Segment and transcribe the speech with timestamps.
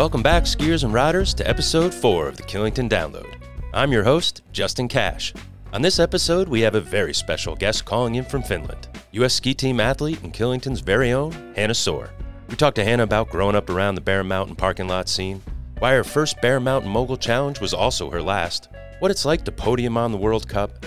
[0.00, 3.34] Welcome back, skiers and riders, to episode 4 of the Killington Download.
[3.74, 5.34] I'm your host, Justin Cash.
[5.74, 9.34] On this episode, we have a very special guest calling in from Finland, U.S.
[9.34, 12.08] ski team athlete and Killington's very own, Hannah Soar.
[12.48, 15.42] We talked to Hannah about growing up around the Bear Mountain parking lot scene,
[15.80, 18.70] why her first Bear Mountain Mogul Challenge was also her last,
[19.00, 20.82] what it's like to podium on the World Cup,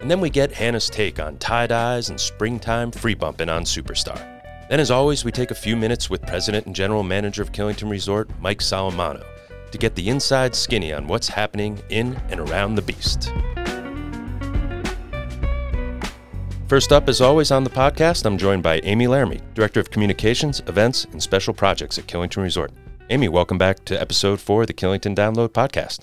[0.00, 4.37] and then we get Hannah's take on tie dyes and springtime free bumping on Superstar.
[4.68, 7.88] Then, as always, we take a few minutes with President and General Manager of Killington
[7.88, 9.24] Resort, Mike Solimano,
[9.70, 13.32] to get the inside skinny on what's happening in and around the beast.
[16.66, 20.60] First up, as always on the podcast, I'm joined by Amy Laramie, Director of Communications,
[20.66, 22.70] Events, and Special Projects at Killington Resort.
[23.08, 26.00] Amy, welcome back to episode four of the Killington Download podcast.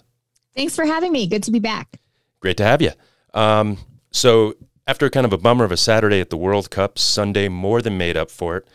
[0.55, 1.27] Thanks for having me.
[1.27, 1.99] Good to be back.
[2.39, 2.93] Great to have you.
[3.35, 3.77] Um,
[4.09, 4.55] so,
[4.87, 7.97] after kind of a bummer of a Saturday at the World Cup, Sunday more than
[7.97, 8.67] made up for it.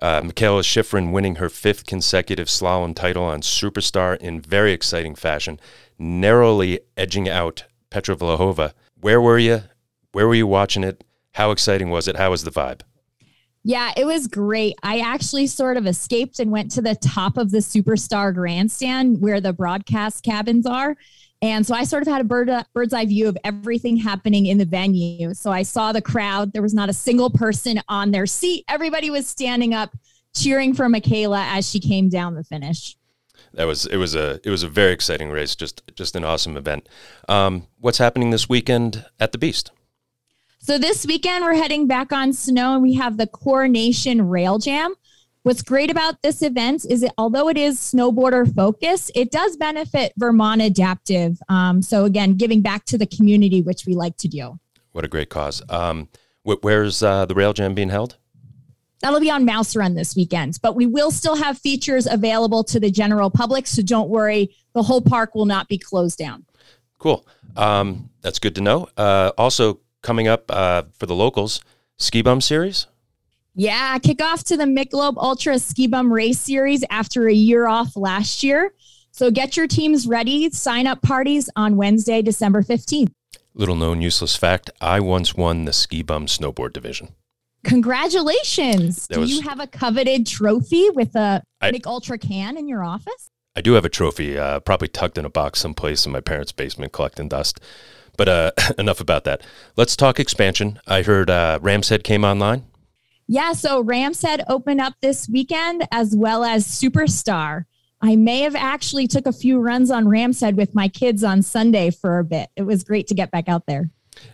[0.00, 5.58] Uh, Mikaela Shiffrin winning her fifth consecutive slalom title on Superstar in very exciting fashion,
[5.98, 8.72] narrowly edging out Petra Vlhova.
[9.00, 9.64] Where were you?
[10.12, 11.04] Where were you watching it?
[11.32, 12.16] How exciting was it?
[12.16, 12.82] How was the vibe?
[13.64, 14.76] Yeah, it was great.
[14.82, 19.40] I actually sort of escaped and went to the top of the Superstar grandstand where
[19.40, 20.96] the broadcast cabins are.
[21.40, 24.58] And so I sort of had a bird, bird's eye view of everything happening in
[24.58, 25.34] the venue.
[25.34, 26.52] So I saw the crowd.
[26.52, 28.64] There was not a single person on their seat.
[28.68, 29.96] Everybody was standing up
[30.34, 32.96] cheering for Mikaela as she came down the finish.
[33.54, 36.56] That was it was a it was a very exciting race, just just an awesome
[36.56, 36.88] event.
[37.28, 39.70] Um, what's happening this weekend at the Beast?
[40.58, 44.94] So this weekend we're heading back on snow and we have the Coronation Rail Jam.
[45.48, 50.12] What's great about this event is that although it is snowboarder focused, it does benefit
[50.18, 51.38] Vermont Adaptive.
[51.48, 54.60] Um, so again, giving back to the community, which we like to do.
[54.92, 55.62] What a great cause.
[55.70, 56.10] Um,
[56.42, 58.18] wh- where's uh, the Rail Jam being held?
[59.00, 62.78] That'll be on Mouse Run this weekend, but we will still have features available to
[62.78, 63.66] the general public.
[63.66, 66.44] So don't worry, the whole park will not be closed down.
[66.98, 67.26] Cool.
[67.56, 68.90] Um, that's good to know.
[68.98, 71.62] Uh, also, coming up uh, for the locals,
[71.96, 72.86] Ski Bum Series.
[73.58, 77.96] Yeah, kick off to the Michelob Ultra Ski Bum Race Series after a year off
[77.96, 78.72] last year.
[79.10, 80.48] So get your teams ready.
[80.50, 83.10] Sign up parties on Wednesday, December 15th.
[83.54, 87.16] Little known useless fact I once won the Ski Bum Snowboard Division.
[87.64, 89.08] Congratulations.
[89.08, 92.68] That do was, you have a coveted trophy with a I, Mich Ultra can in
[92.68, 93.28] your office?
[93.56, 96.52] I do have a trophy, uh, probably tucked in a box someplace in my parents'
[96.52, 97.58] basement collecting dust.
[98.16, 99.42] But uh, enough about that.
[99.74, 100.78] Let's talk expansion.
[100.86, 102.67] I heard uh, Ram's Head came online.
[103.28, 107.66] Yeah, so Ram's Head opened up this weekend as well as Superstar.
[108.00, 111.42] I may have actually took a few runs on Ram's Head with my kids on
[111.42, 112.48] Sunday for a bit.
[112.56, 113.90] It was great to get back out there.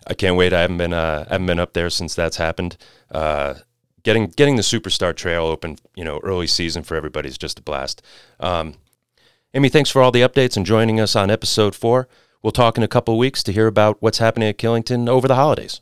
[0.06, 0.52] I can't wait.
[0.52, 2.76] I haven't been uh, I haven't been up there since that's happened.
[3.10, 3.54] Uh,
[4.04, 7.62] getting getting the Superstar Trail open, you know, early season for everybody is just a
[7.62, 8.00] blast.
[8.38, 8.74] Um,
[9.54, 12.08] Amy, thanks for all the updates and joining us on episode four.
[12.42, 15.36] We'll talk in a couple weeks to hear about what's happening at Killington over the
[15.36, 15.80] holidays.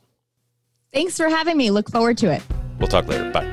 [0.91, 1.69] Thanks for having me.
[1.69, 2.41] Look forward to it.
[2.83, 3.31] We'll talk later.
[3.31, 3.45] Bye.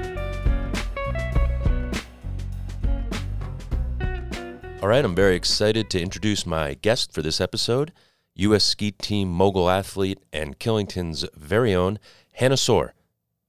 [4.83, 7.93] All right, I'm very excited to introduce my guest for this episode,
[8.35, 8.65] U.S.
[8.65, 12.01] ski team mogul athlete and Killington's very own
[12.33, 12.95] Hannah Soar.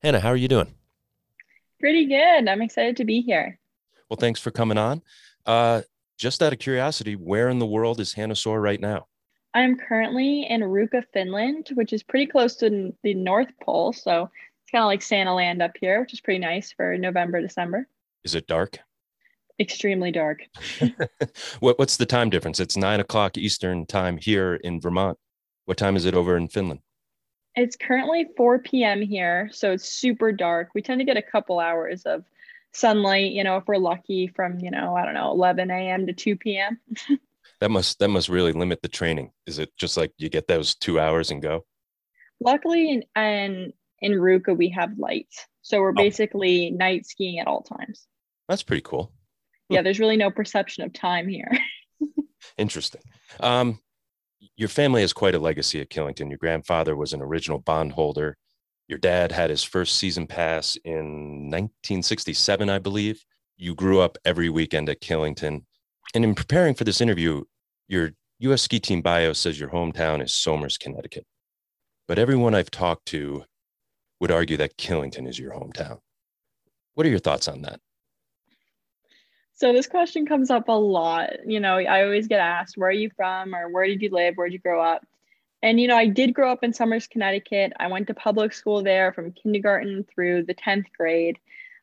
[0.03, 0.75] Hannah, how are you doing?
[1.80, 2.48] Pretty good.
[2.48, 3.58] I'm excited to be here.
[4.08, 5.02] Well, thanks for coming on.
[5.48, 5.81] Uh,
[6.16, 9.08] just out of curiosity, where in the world is Hannah Soar right now?
[9.56, 13.94] I'm currently in Ruka, Finland, which is pretty close to the North Pole.
[13.94, 14.30] So
[14.71, 17.89] it's kind of like Santa Land up here, which is pretty nice for November, December.
[18.23, 18.79] Is it dark?
[19.59, 20.47] Extremely dark.
[21.59, 22.57] what, what's the time difference?
[22.61, 25.17] It's nine o'clock Eastern time here in Vermont.
[25.65, 26.79] What time is it over in Finland?
[27.53, 29.01] It's currently 4 p.m.
[29.01, 29.49] here.
[29.51, 30.69] So it's super dark.
[30.73, 32.23] We tend to get a couple hours of
[32.71, 36.07] sunlight, you know, if we're lucky from, you know, I don't know, 11 a.m.
[36.07, 36.79] to 2 p.m.
[37.59, 39.31] that must that must really limit the training.
[39.45, 41.65] Is it just like you get those two hours and go?
[42.39, 45.94] Luckily, in in, Ruka we have lights, so we're oh.
[45.94, 48.07] basically night skiing at all times.
[48.48, 49.12] That's pretty cool.
[49.69, 51.51] Yeah, there's really no perception of time here.
[52.57, 53.01] Interesting.
[53.39, 53.80] Um,
[54.57, 56.30] your family has quite a legacy at Killington.
[56.30, 58.38] Your grandfather was an original bondholder.
[58.88, 63.24] Your dad had his first season pass in 1967, I believe.
[63.56, 65.63] You grew up every weekend at Killington.
[66.13, 67.44] And in preparing for this interview,
[67.88, 71.25] your US ski team bio says your hometown is Somers, Connecticut.
[72.07, 73.45] But everyone I've talked to
[74.21, 76.00] would argue that Killington is your hometown.
[76.94, 77.81] What are your thoughts on that?
[79.53, 81.31] So this question comes up a lot.
[81.45, 84.35] You know, I always get asked, where are you from or where did you live?
[84.35, 85.06] Where did you grow up?
[85.63, 87.73] And you know, I did grow up in Somers, Connecticut.
[87.79, 91.38] I went to public school there from kindergarten through the 10th grade.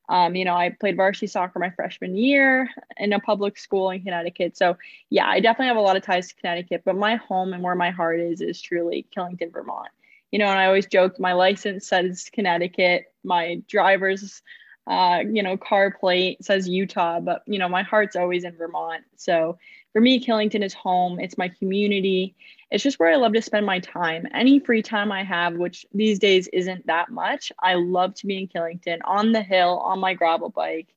[0.08, 4.02] Um, you know, I played varsity soccer my freshman year in a public school in
[4.02, 4.56] Connecticut.
[4.56, 4.76] So,
[5.11, 7.75] yeah, I definitely have a lot of ties to Connecticut, but my home and where
[7.75, 9.91] my heart is is truly Killington, Vermont.
[10.31, 14.43] You know, and I always joke my license says Connecticut, my driver's
[14.89, 19.05] uh, you know, car plate says Utah, but you know, my heart's always in Vermont.
[19.17, 19.59] So
[19.93, 21.21] for me, Killington is home.
[21.21, 22.35] It's my community.
[22.71, 24.27] It's just where I love to spend my time.
[24.33, 28.39] Any free time I have, which these days isn't that much, I love to be
[28.39, 30.89] in Killington on the hill, on my gravel bike,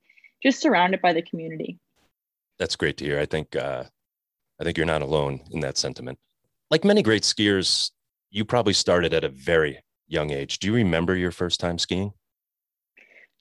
[0.41, 1.77] just surrounded by the community.
[2.59, 3.19] That's great to hear.
[3.19, 3.83] I think uh,
[4.59, 6.17] I think you're not alone in that sentiment.
[6.69, 7.91] Like many great skiers,
[8.31, 10.59] you probably started at a very young age.
[10.59, 12.13] Do you remember your first time skiing?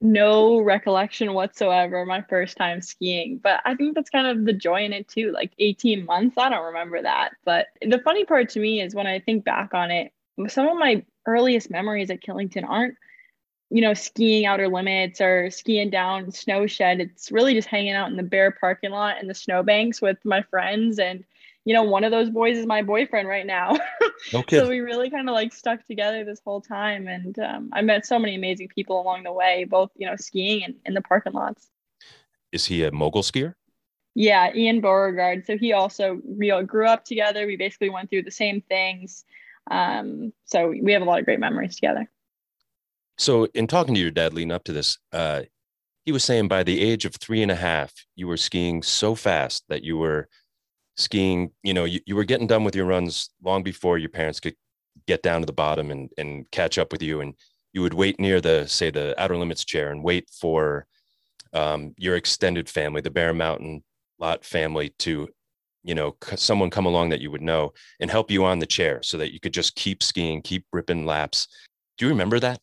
[0.01, 4.83] no recollection whatsoever my first time skiing but i think that's kind of the joy
[4.83, 8.61] in it too like 18 months i don't remember that but the funny part to
[8.61, 10.11] me is when i think back on it
[10.49, 12.95] some of my earliest memories at killington aren't
[13.69, 18.09] you know skiing outer limits or skiing down snow shed it's really just hanging out
[18.09, 21.25] in the Bear parking lot and the snowbanks with my friends and
[21.71, 23.79] you know, one of those boys is my boyfriend right now.
[24.35, 24.59] Okay.
[24.59, 27.09] so we really kind of like stuck together this whole time.
[27.09, 30.63] And um, I met so many amazing people along the way, both, you know, skiing
[30.63, 31.71] and in the parking lots.
[32.53, 33.55] Is he a mogul skier?
[34.15, 35.47] Yeah, Ian Beauregard.
[35.47, 37.47] So he also we all grew up together.
[37.47, 39.25] We basically went through the same things.
[39.71, 42.07] Um, so we have a lot of great memories together.
[43.17, 45.45] So in talking to your dad leading up to this, uh,
[46.05, 49.15] he was saying by the age of three and a half, you were skiing so
[49.15, 50.29] fast that you were
[51.01, 54.41] skiing, you know, you, you were getting done with your runs long before your parents
[54.41, 54.55] could
[55.07, 57.21] get down to the bottom and, and catch up with you.
[57.21, 57.35] And
[57.73, 60.87] you would wait near the, say, the outer limits chair and wait for
[61.53, 63.83] um, your extended family, the Bear Mountain
[64.19, 65.29] Lot family to,
[65.83, 69.03] you know, someone come along that you would know and help you on the chair
[69.03, 71.49] so that you could just keep skiing, keep ripping laps.
[71.97, 72.61] Do you remember that?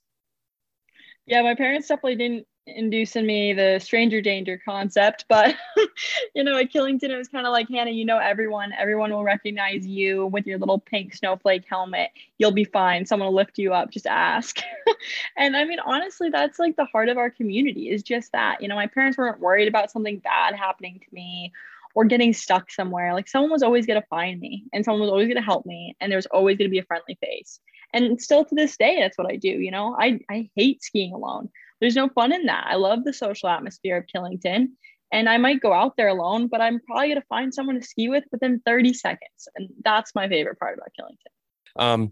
[1.26, 5.56] Yeah, my parents definitely didn't inducing me the stranger danger concept but
[6.36, 8.72] you know at killington it was kind of like hannah you know everyone.
[8.78, 12.12] Everyone will recognize you with your little pink snowflake helmet.
[12.38, 13.06] You'll be fine.
[13.06, 13.92] Someone will lift you up.
[13.92, 14.60] Just ask.
[15.38, 18.62] And i mean honestly that's like the heart of our community is just that.
[18.62, 21.52] You know my parents weren't worried about something bad happening to me
[21.96, 23.14] or getting stuck somewhere.
[23.14, 25.66] Like someone was always going to find me and someone was always going to help
[25.66, 27.60] me and there's always going to be a friendly face.
[27.94, 29.96] And still to this day that's what i do you know?
[30.00, 31.50] I i hate skiing alone
[31.80, 32.66] there's no fun in that.
[32.68, 34.70] I love the social atmosphere of Killington.
[35.12, 37.86] And I might go out there alone, but I'm probably going to find someone to
[37.86, 39.48] ski with within 30 seconds.
[39.56, 41.32] And that's my favorite part about Killington.
[41.78, 42.12] Um,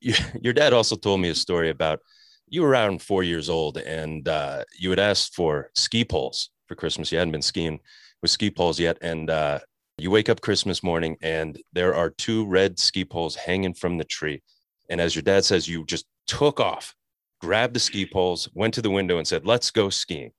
[0.40, 2.00] your dad also told me a story about
[2.48, 6.74] you were around four years old and uh, you had asked for ski poles for
[6.74, 7.12] Christmas.
[7.12, 7.78] You hadn't been skiing
[8.22, 8.98] with ski poles yet.
[9.00, 9.60] And uh,
[9.98, 14.04] you wake up Christmas morning and there are two red ski poles hanging from the
[14.04, 14.42] tree.
[14.88, 16.94] And as your dad says, you just took off
[17.40, 20.32] grabbed the ski poles, went to the window and said, let's go skiing.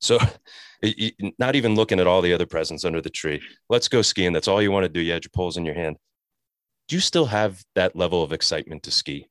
[0.00, 0.18] So
[1.38, 4.32] not even looking at all the other presents under the tree, let's go skiing.
[4.32, 5.00] That's all you want to do.
[5.00, 5.96] You had your poles in your hand.
[6.88, 9.26] Do you still have that level of excitement to ski?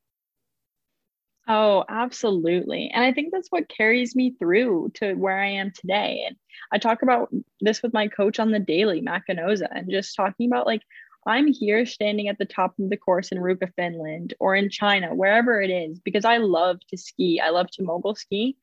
[1.47, 2.89] Oh, absolutely.
[2.91, 6.23] And I think that's what carries me through to where I am today.
[6.25, 6.35] And
[6.71, 7.31] I talk about
[7.61, 10.81] this with my coach on the daily, Matt Gnoza, and just talking about like
[11.25, 15.13] I'm here standing at the top of the course in Ruka, Finland, or in China,
[15.15, 17.39] wherever it is, because I love to ski.
[17.39, 18.55] I love to mogul ski.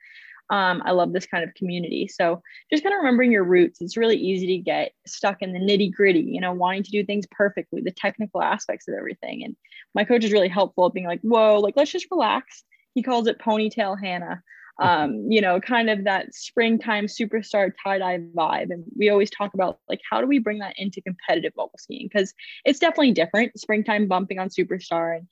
[0.50, 2.09] Um, I love this kind of community.
[2.09, 3.81] So just kind of remembering your roots.
[3.81, 7.05] It's really easy to get stuck in the nitty gritty, you know, wanting to do
[7.05, 9.44] things perfectly, the technical aspects of everything.
[9.44, 9.56] And
[9.94, 12.65] my coach is really helpful at being like, whoa, like let's just relax.
[12.94, 14.43] He calls it ponytail Hannah
[14.82, 18.70] um, you know, kind of that springtime superstar tie dye vibe.
[18.70, 22.08] And we always talk about like, how do we bring that into competitive mogul skiing?
[22.12, 22.34] Because
[22.65, 23.58] it's definitely different.
[23.58, 25.29] Springtime bumping on superstar and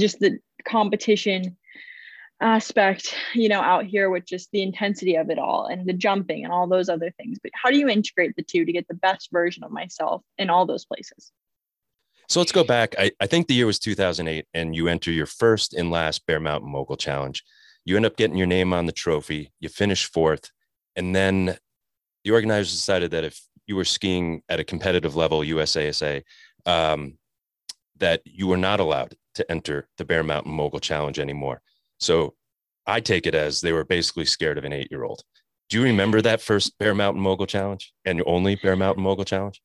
[0.00, 1.56] just the competition
[2.40, 6.44] aspect, you know, out here with just the intensity of it all and the jumping
[6.44, 7.38] and all those other things.
[7.42, 10.48] But how do you integrate the two to get the best version of myself in
[10.48, 11.32] all those places?
[12.28, 12.94] So let's go back.
[12.96, 16.38] I, I think the year was 2008, and you enter your first and last Bear
[16.38, 17.42] Mountain Mogul Challenge.
[17.84, 19.52] You end up getting your name on the trophy.
[19.60, 20.50] You finish fourth.
[20.96, 21.56] And then
[22.24, 26.22] the organizers decided that if you were skiing at a competitive level, USASA,
[26.66, 27.18] um,
[27.98, 31.62] that you were not allowed to enter the Bear Mountain Mogul Challenge anymore.
[31.98, 32.34] So
[32.86, 35.22] I take it as they were basically scared of an eight year old.
[35.68, 39.24] Do you remember that first Bear Mountain Mogul Challenge and your only Bear Mountain Mogul
[39.24, 39.60] Challenge?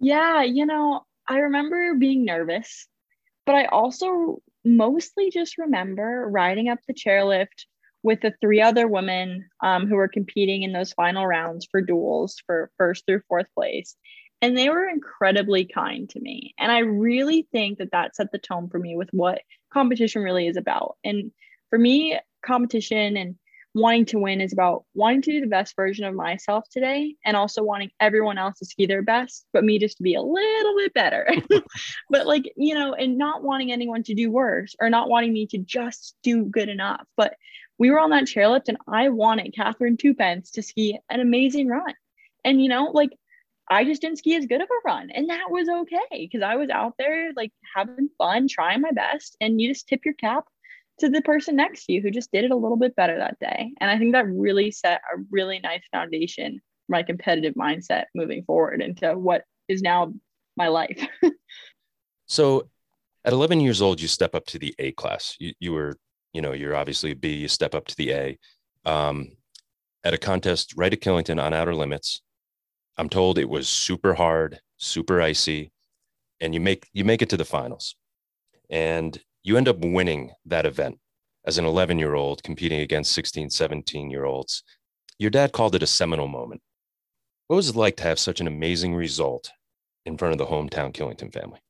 [0.00, 2.88] Yeah, you know, I remember being nervous,
[3.44, 7.66] but I also mostly just remember riding up the chairlift
[8.02, 12.42] with the three other women um, who were competing in those final rounds for duels
[12.46, 13.96] for first through fourth place.
[14.40, 16.52] And they were incredibly kind to me.
[16.58, 19.40] And I really think that that set the tone for me with what
[19.72, 20.96] competition really is about.
[21.04, 21.30] And
[21.70, 23.36] for me, competition and
[23.74, 27.36] wanting to win is about wanting to do the best version of myself today and
[27.36, 30.76] also wanting everyone else to ski their best, but me just to be a little
[30.76, 31.28] bit better.
[32.10, 35.46] but like, you know, and not wanting anyone to do worse or not wanting me
[35.46, 37.06] to just do good enough.
[37.16, 37.34] But
[37.78, 41.94] we were on that chairlift and I wanted Catherine Tupence to ski an amazing run.
[42.44, 43.10] And, you know, like
[43.68, 45.10] I just didn't ski as good of a run.
[45.10, 49.36] And that was okay because I was out there like having fun, trying my best.
[49.40, 50.44] And you just tip your cap
[50.98, 53.38] to the person next to you who just did it a little bit better that
[53.40, 53.72] day.
[53.80, 58.44] And I think that really set a really nice foundation for my competitive mindset moving
[58.44, 60.12] forward into what is now
[60.56, 61.06] my life.
[62.26, 62.68] so
[63.24, 65.36] at 11 years old, you step up to the A class.
[65.38, 65.96] You, you were,
[66.32, 68.38] you know, you're obviously a B, you step up to the A.
[68.84, 69.32] Um,
[70.04, 72.22] at a contest right at Killington on outer limits.
[72.96, 75.72] I'm told it was super hard, super icy,
[76.40, 77.94] and you make you make it to the finals.
[78.68, 80.98] And you end up winning that event
[81.44, 84.62] as an 11 year old competing against 16, 17 year olds.
[85.18, 86.62] Your dad called it a seminal moment.
[87.48, 89.50] What was it like to have such an amazing result
[90.06, 91.60] in front of the hometown Killington family?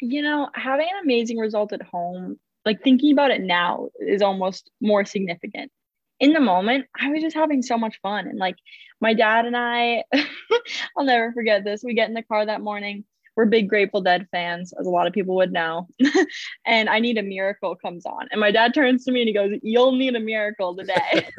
[0.00, 4.70] You know, having an amazing result at home, like thinking about it now, is almost
[4.80, 5.72] more significant.
[6.20, 8.28] In the moment, I was just having so much fun.
[8.28, 8.56] And like
[9.00, 10.04] my dad and I,
[10.96, 11.82] I'll never forget this.
[11.82, 13.04] We get in the car that morning
[13.38, 15.86] we're big Grateful Dead fans, as a lot of people would know.
[16.66, 18.26] and I Need a Miracle comes on.
[18.32, 21.28] And my dad turns to me and he goes, You'll need a miracle today.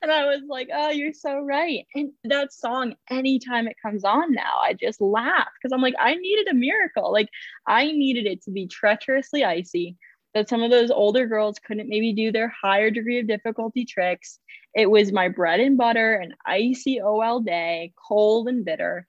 [0.00, 1.84] and I was like, Oh, you're so right.
[1.96, 6.14] And that song, anytime it comes on now, I just laugh because I'm like, I
[6.14, 7.10] needed a miracle.
[7.10, 7.30] Like,
[7.66, 9.96] I needed it to be treacherously icy,
[10.34, 14.38] that some of those older girls couldn't maybe do their higher degree of difficulty tricks.
[14.72, 19.08] It was my bread and butter, an icy OL day, cold and bitter.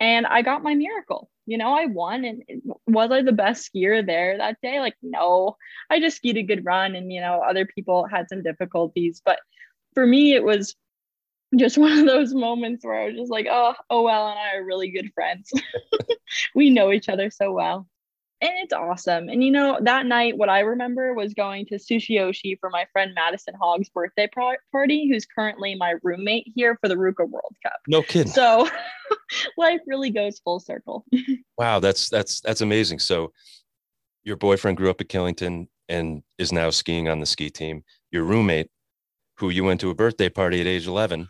[0.00, 2.24] And I got my miracle you know, I won.
[2.24, 2.42] And
[2.86, 4.80] was I the best skier there that day?
[4.80, 5.56] Like, no,
[5.90, 9.20] I just skied a good run and, you know, other people had some difficulties.
[9.24, 9.38] But
[9.94, 10.74] for me, it was
[11.56, 14.56] just one of those moments where I was just like, oh, oh well, and I
[14.56, 15.50] are really good friends.
[16.54, 17.86] we know each other so well
[18.40, 19.28] and it's awesome.
[19.28, 23.12] And you know, that night, what I remember was going to Sushiyoshi for my friend
[23.14, 27.80] Madison Hogg's birthday party, who's currently my roommate here for the Ruka World Cup.
[27.88, 28.32] No kidding.
[28.32, 28.68] So
[29.56, 31.04] life really goes full circle.
[31.58, 32.98] wow, that's that's that's amazing.
[32.98, 33.32] So
[34.24, 37.84] your boyfriend grew up at Killington and is now skiing on the ski team.
[38.10, 38.68] Your roommate,
[39.38, 41.28] who you went to a birthday party at age 11,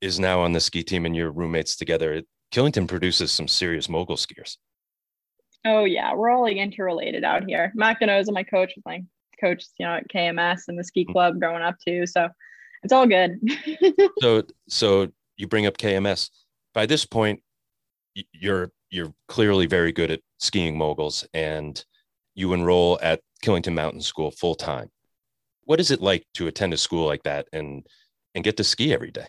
[0.00, 2.22] is now on the ski team and your roommates together.
[2.52, 4.56] Killington produces some serious mogul skiers.
[5.64, 7.72] Oh yeah, we're all like interrelated out here.
[7.74, 9.02] Gnoza, my coach, was like
[9.40, 11.12] coach, you know, at KMS and the ski mm.
[11.12, 12.06] club growing up too.
[12.06, 12.28] So
[12.82, 13.38] it's all good.
[14.20, 16.30] so so you bring up KMS.
[16.74, 17.40] By this point,
[18.32, 21.82] you're you're clearly very good at skiing moguls and
[22.34, 24.90] you enroll at Killington Mountain School full time.
[25.64, 27.86] What is it like to attend a school like that and
[28.34, 29.26] and get to ski every day?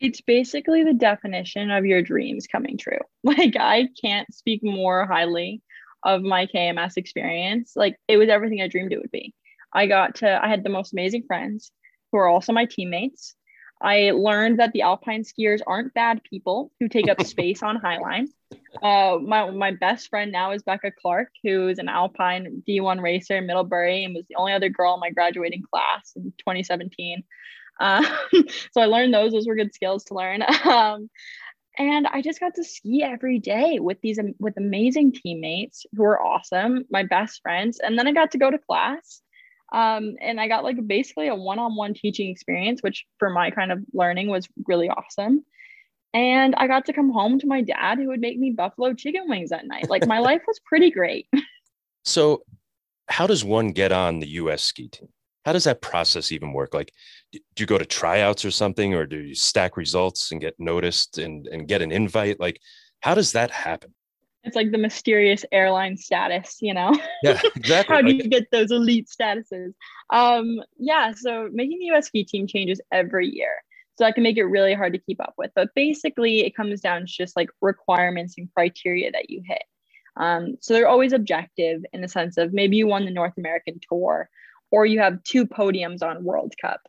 [0.00, 2.98] It's basically the definition of your dreams coming true.
[3.22, 5.62] Like, I can't speak more highly
[6.02, 7.72] of my KMS experience.
[7.76, 9.34] Like, it was everything I dreamed it would be.
[9.72, 11.70] I got to, I had the most amazing friends
[12.10, 13.34] who are also my teammates.
[13.82, 18.26] I learned that the alpine skiers aren't bad people who take up space on Highline.
[18.82, 23.36] Uh, my, my best friend now is Becca Clark, who is an alpine D1 racer
[23.36, 27.22] in Middlebury and was the only other girl in my graduating class in 2017.
[27.80, 28.06] Um,
[28.72, 30.42] so I learned those; those were good skills to learn.
[30.64, 31.10] Um,
[31.78, 36.20] and I just got to ski every day with these with amazing teammates who were
[36.20, 37.80] awesome, my best friends.
[37.82, 39.22] And then I got to go to class,
[39.72, 43.78] um, and I got like basically a one-on-one teaching experience, which for my kind of
[43.94, 45.44] learning was really awesome.
[46.12, 49.28] And I got to come home to my dad, who would make me buffalo chicken
[49.28, 49.88] wings at night.
[49.88, 51.28] Like my life was pretty great.
[52.04, 52.42] So,
[53.08, 54.62] how does one get on the U.S.
[54.62, 55.08] ski team?
[55.44, 56.74] How does that process even work?
[56.74, 56.92] Like
[57.32, 61.18] do you go to tryouts or something or do you stack results and get noticed
[61.18, 62.40] and, and get an invite?
[62.40, 62.60] Like
[63.00, 63.94] how does that happen?
[64.42, 66.92] It's like the mysterious airline status you know?
[67.22, 69.72] Yeah exactly how do you get those elite statuses?
[70.12, 73.62] Um yeah so making the us ski team changes every year.
[73.96, 76.80] So that can make it really hard to keep up with but basically it comes
[76.80, 79.62] down to just like requirements and criteria that you hit.
[80.16, 83.78] Um, so they're always objective in the sense of maybe you won the north american
[83.88, 84.28] tour
[84.70, 86.80] or you have two podiums on World Cup,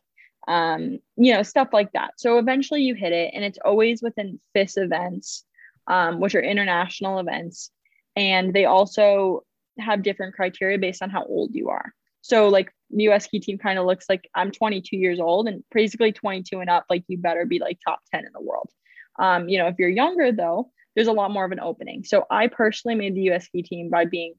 [0.48, 2.14] um, you know, stuff like that.
[2.18, 5.44] So eventually you hit it, and it's always within FIS events,
[5.86, 7.70] um, which are international events.
[8.16, 9.44] And they also
[9.78, 11.92] have different criteria based on how old you are.
[12.20, 15.64] So, like, the US ski team kind of looks like I'm 22 years old, and
[15.72, 18.70] basically 22 and up, like, you better be like top 10 in the world.
[19.18, 22.04] Um, you know, if you're younger, though, there's a lot more of an opening.
[22.04, 24.34] So, I personally made the US ski team by being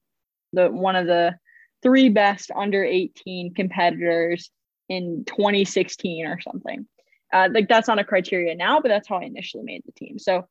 [0.53, 1.35] the one of the
[1.84, 4.50] three best under 18 competitors
[4.90, 6.88] in 2016 or something.
[7.32, 10.20] Uh, like that's not a criteria now, but that's how I initially made the team.
[10.20, 10.48] So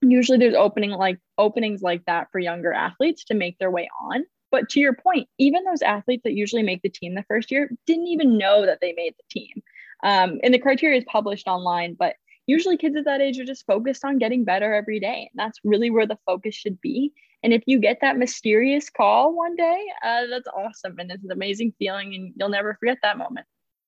[0.00, 4.24] usually there's opening like openings like that for younger athletes to make their way on.
[4.50, 7.70] But to your point, even those athletes that usually make the team the first year
[7.86, 9.62] didn't even know that they made the team.
[10.02, 12.14] Um, and the criteria is published online, but
[12.46, 15.28] usually kids at that age are just focused on getting better every day.
[15.30, 17.12] And that's really where the focus should be.
[17.42, 20.98] And if you get that mysterious call one day, uh, that's awesome.
[20.98, 23.46] And it's an amazing feeling and you'll never forget that moment.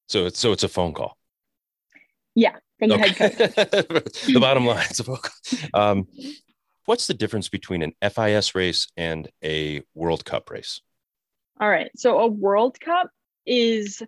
[0.09, 1.16] So it's, so it's a phone call.
[2.35, 2.57] Yeah.
[2.78, 3.09] From the okay.
[3.09, 3.54] head coach.
[4.26, 5.69] the bottom line is a phone call.
[5.75, 6.09] Um,
[6.87, 10.80] what's the difference between an FIS race and a World Cup race?
[11.61, 11.90] All right.
[11.97, 13.11] So a World Cup
[13.47, 14.02] is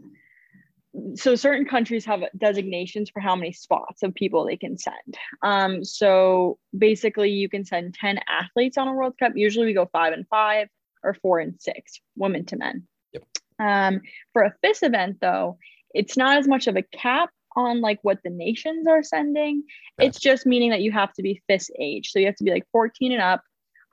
[1.15, 5.17] so certain countries have designations for how many spots of people they can send.
[5.43, 9.33] Um, so basically, you can send 10 athletes on a World Cup.
[9.35, 10.69] Usually, we go five and five
[11.03, 12.87] or four and six, women to men.
[13.13, 13.25] Yep.
[13.59, 14.01] Um,
[14.33, 15.59] for a FIS event, though,
[15.95, 19.65] it's not as much of a cap on like what the nations are sending.
[19.99, 22.11] It's just meaning that you have to be FIS age.
[22.11, 23.43] So you have to be like 14 and up.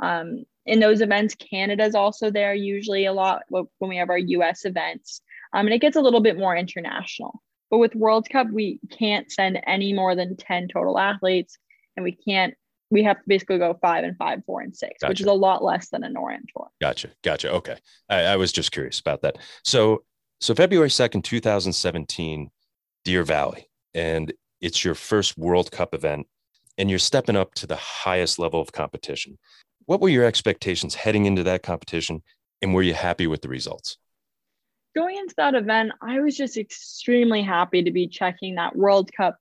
[0.02, 4.66] Um, in those events, Canada's also there usually a lot when we have our US
[4.66, 5.22] events.
[5.54, 7.42] Um, and it gets a little bit more international.
[7.70, 11.58] But with World Cup, we can't send any more than 10 total athletes,
[11.96, 12.56] and we can't,
[12.90, 15.12] we have to basically go five and five, four and six, gotcha.
[15.12, 16.70] which is a lot less than a NORAM tour.
[16.82, 17.10] Gotcha.
[17.24, 17.52] Gotcha.
[17.52, 17.78] Okay.
[18.10, 19.38] I, I was just curious about that.
[19.64, 20.04] So,
[20.42, 22.50] so February 2nd, 2017,
[23.06, 26.28] Deer Valley, and it's your first World Cup event,
[26.78, 29.38] and you're stepping up to the highest level of competition.
[29.86, 32.24] What were your expectations heading into that competition,
[32.62, 33.98] and were you happy with the results?
[34.96, 39.38] Going into that event, I was just extremely happy to be checking that World Cup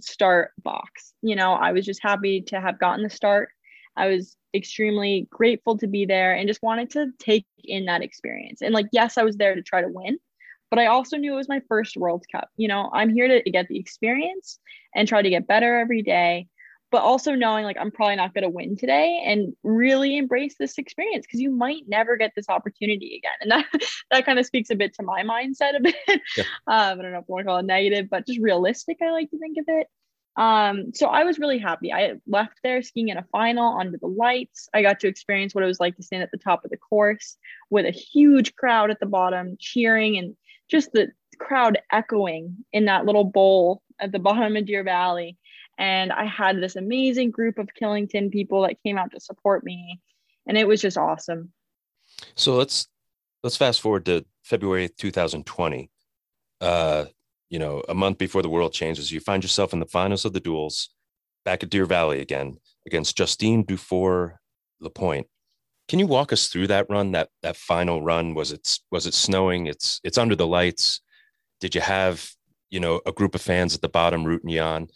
[0.00, 1.12] start box.
[1.22, 3.50] You know, I was just happy to have gotten the start.
[3.96, 8.62] I was extremely grateful to be there and just wanted to take in that experience.
[8.62, 10.18] And like, yes, I was there to try to win,
[10.70, 12.48] but I also knew it was my first World Cup.
[12.56, 14.58] You know, I'm here to get the experience
[14.94, 16.48] and try to get better every day
[16.90, 20.78] but also knowing like I'm probably not going to win today and really embrace this
[20.78, 23.32] experience because you might never get this opportunity again.
[23.40, 23.66] And that
[24.10, 26.20] that kind of speaks a bit to my mindset a bit.
[26.36, 26.44] Yeah.
[26.66, 28.98] Um, I don't know if you want to call it negative, but just realistic.
[29.02, 29.86] I like to think of it.
[30.36, 31.92] Um, so I was really happy.
[31.92, 34.68] I left there skiing in a final under the lights.
[34.72, 36.76] I got to experience what it was like to stand at the top of the
[36.76, 37.36] course
[37.70, 40.36] with a huge crowd at the bottom cheering and
[40.70, 45.36] just the crowd echoing in that little bowl at the bottom of Deer Valley
[45.78, 50.00] and I had this amazing group of Killington people that came out to support me.
[50.46, 51.52] And it was just awesome.
[52.34, 52.88] So let's
[53.42, 55.90] let's fast forward to February 2020.
[56.60, 57.04] Uh,
[57.48, 60.32] you know, a month before the world changes, you find yourself in the finals of
[60.32, 60.90] the duels
[61.44, 64.40] back at Deer Valley again against Justine Dufour
[64.80, 65.28] Lapointe.
[65.88, 68.34] Can you walk us through that run, that that final run?
[68.34, 69.66] Was it was it snowing?
[69.66, 71.00] It's it's under the lights.
[71.60, 72.28] Did you have,
[72.68, 74.88] you know, a group of fans at the bottom rooting you on?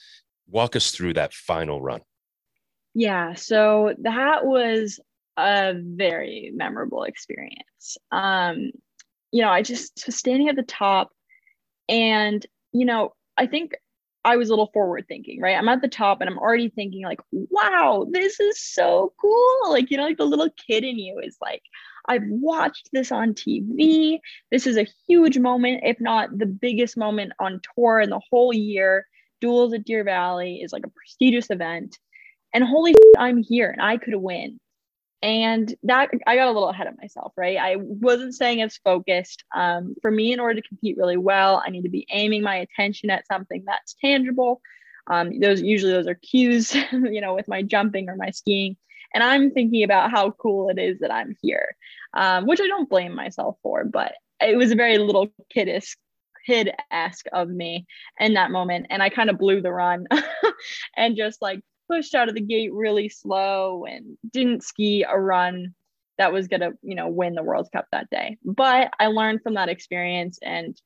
[0.53, 2.03] Walk us through that final run.
[2.95, 5.01] Yeah, so that was
[5.37, 7.97] a very memorable experience.
[8.11, 8.71] Um,
[9.33, 11.11] you know, I just was standing at the top,
[11.89, 13.73] and you know, I think
[14.25, 15.57] I was a little forward thinking, right?
[15.57, 19.71] I'm at the top and I'm already thinking, like, wow, this is so cool.
[19.71, 21.63] Like, you know, like the little kid in you is like,
[22.09, 24.19] I've watched this on TV.
[24.53, 28.53] This is a huge moment, if not the biggest moment on tour in the whole
[28.53, 29.07] year
[29.43, 31.99] duels at Deer Valley is like a prestigious event.
[32.55, 34.59] And holy shit, I'm here and I could win.
[35.21, 37.57] And that I got a little ahead of myself, right?
[37.57, 39.45] I wasn't staying as focused.
[39.55, 42.57] Um, for me, in order to compete really well, I need to be aiming my
[42.57, 44.61] attention at something that's tangible.
[45.09, 48.77] Um, those usually those are cues, you know, with my jumping or my skiing.
[49.15, 51.77] And I'm thinking about how cool it is that I'm here,
[52.15, 55.97] um, which I don't blame myself for, but it was a very little kiddish
[56.47, 57.87] kid esque of me
[58.19, 58.87] in that moment.
[58.91, 60.07] And I kind of blew the run
[60.97, 65.75] and just like pushed out of the gate really slow and didn't ski a run
[66.19, 68.39] that was going to, you know, win the World Cup that day.
[68.45, 70.81] But I learned from that experience and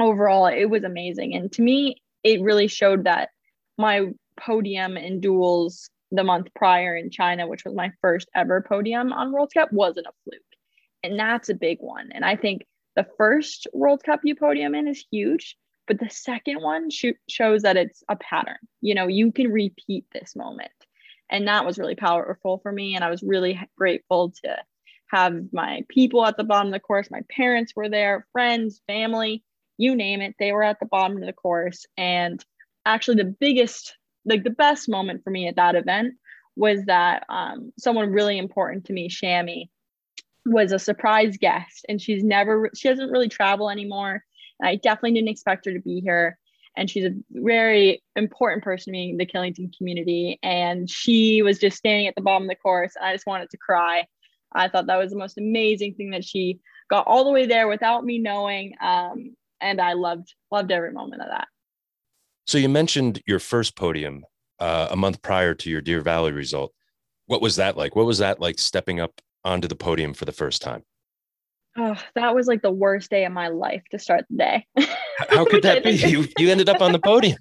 [0.00, 1.34] overall it was amazing.
[1.34, 3.30] And to me, it really showed that
[3.78, 9.12] my podium in duels the month prior in China, which was my first ever podium
[9.12, 10.42] on World Cup, wasn't a fluke.
[11.02, 12.10] And that's a big one.
[12.12, 12.64] And I think
[12.96, 17.62] the first World Cup you podium in is huge, but the second one sh- shows
[17.62, 18.58] that it's a pattern.
[18.80, 20.70] You know, you can repeat this moment.
[21.30, 22.94] And that was really powerful for me.
[22.94, 24.56] And I was really grateful to
[25.08, 27.10] have my people at the bottom of the course.
[27.10, 29.42] My parents were there, friends, family,
[29.78, 30.34] you name it.
[30.38, 31.86] They were at the bottom of the course.
[31.96, 32.44] And
[32.84, 36.14] actually, the biggest, like the best moment for me at that event
[36.54, 39.68] was that um, someone really important to me, Shammy,
[40.44, 44.24] was a surprise guest and she's never she doesn't really travel anymore
[44.62, 46.38] I definitely didn't expect her to be here.
[46.76, 50.38] And she's a very important person to me in the Killington community.
[50.42, 52.94] And she was just standing at the bottom of the course.
[53.00, 54.06] I just wanted to cry.
[54.54, 57.68] I thought that was the most amazing thing that she got all the way there
[57.68, 58.74] without me knowing.
[58.80, 61.48] Um, and I loved loved every moment of that.
[62.46, 64.24] So you mentioned your first podium
[64.58, 66.72] uh, a month prior to your Deer Valley result.
[67.26, 67.94] What was that like?
[67.94, 70.84] What was that like stepping up onto the podium for the first time?
[71.76, 74.66] Oh, that was like the worst day of my life to start the day.
[75.30, 75.90] How could that be?
[76.06, 77.38] You, you ended up on the podium.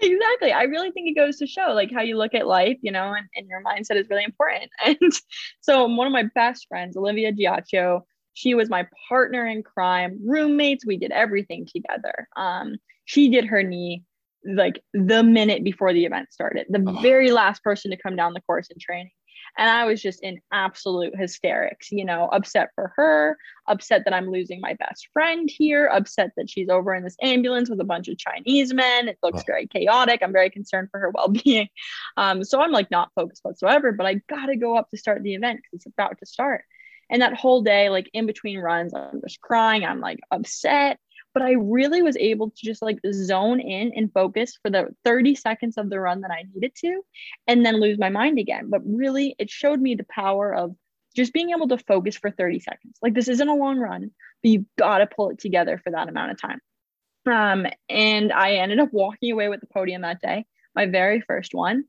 [0.00, 0.52] exactly.
[0.52, 3.14] I really think it goes to show like how you look at life, you know,
[3.14, 4.70] and, and your mindset is really important.
[4.84, 5.12] And
[5.60, 8.00] so one of my best friends, Olivia Giaccio,
[8.34, 10.84] she was my partner in crime, roommates.
[10.84, 12.28] We did everything together.
[12.36, 14.04] Um, she did her knee
[14.44, 17.00] like the minute before the event started, the oh.
[17.00, 19.10] very last person to come down the course in training.
[19.58, 23.36] And I was just in absolute hysterics, you know, upset for her,
[23.68, 27.68] upset that I'm losing my best friend here, upset that she's over in this ambulance
[27.68, 29.08] with a bunch of Chinese men.
[29.08, 30.20] It looks very chaotic.
[30.22, 31.68] I'm very concerned for her well being.
[32.16, 35.22] Um, so I'm like not focused whatsoever, but I got to go up to start
[35.22, 36.64] the event because it's about to start.
[37.10, 39.84] And that whole day, like in between runs, I'm just crying.
[39.84, 40.98] I'm like upset.
[41.34, 45.34] But I really was able to just like zone in and focus for the 30
[45.34, 47.02] seconds of the run that I needed to,
[47.46, 48.68] and then lose my mind again.
[48.68, 50.74] But really, it showed me the power of
[51.14, 52.96] just being able to focus for 30 seconds.
[53.02, 54.10] Like this isn't a long run,
[54.42, 56.60] but you've got to pull it together for that amount of time.
[57.26, 61.54] Um, and I ended up walking away with the podium that day, my very first
[61.54, 61.84] one.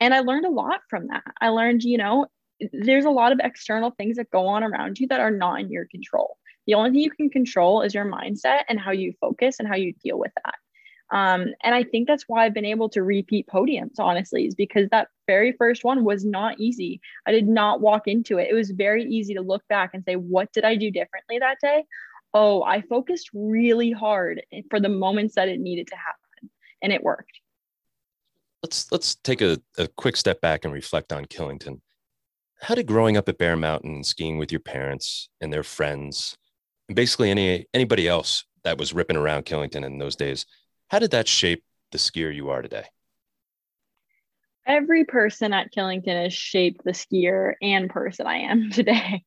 [0.00, 1.22] And I learned a lot from that.
[1.40, 2.26] I learned, you know,
[2.72, 5.70] there's a lot of external things that go on around you that are not in
[5.70, 6.36] your control.
[6.66, 9.74] The only thing you can control is your mindset and how you focus and how
[9.74, 10.54] you deal with that.
[11.16, 14.88] Um, and I think that's why I've been able to repeat podiums, honestly, is because
[14.90, 17.00] that very first one was not easy.
[17.26, 18.48] I did not walk into it.
[18.50, 21.58] It was very easy to look back and say, what did I do differently that
[21.60, 21.84] day?
[22.32, 27.02] Oh, I focused really hard for the moments that it needed to happen, and it
[27.02, 27.40] worked.
[28.62, 31.82] Let's let's take a, a quick step back and reflect on Killington
[32.62, 36.36] how did growing up at Bear Mountain, skiing with your parents and their friends,
[36.94, 40.46] basically any anybody else that was ripping around Killington in those days,
[40.88, 42.84] how did that shape the skier you are today?
[44.66, 49.24] Every person at Killington has shaped the skier and person I am today.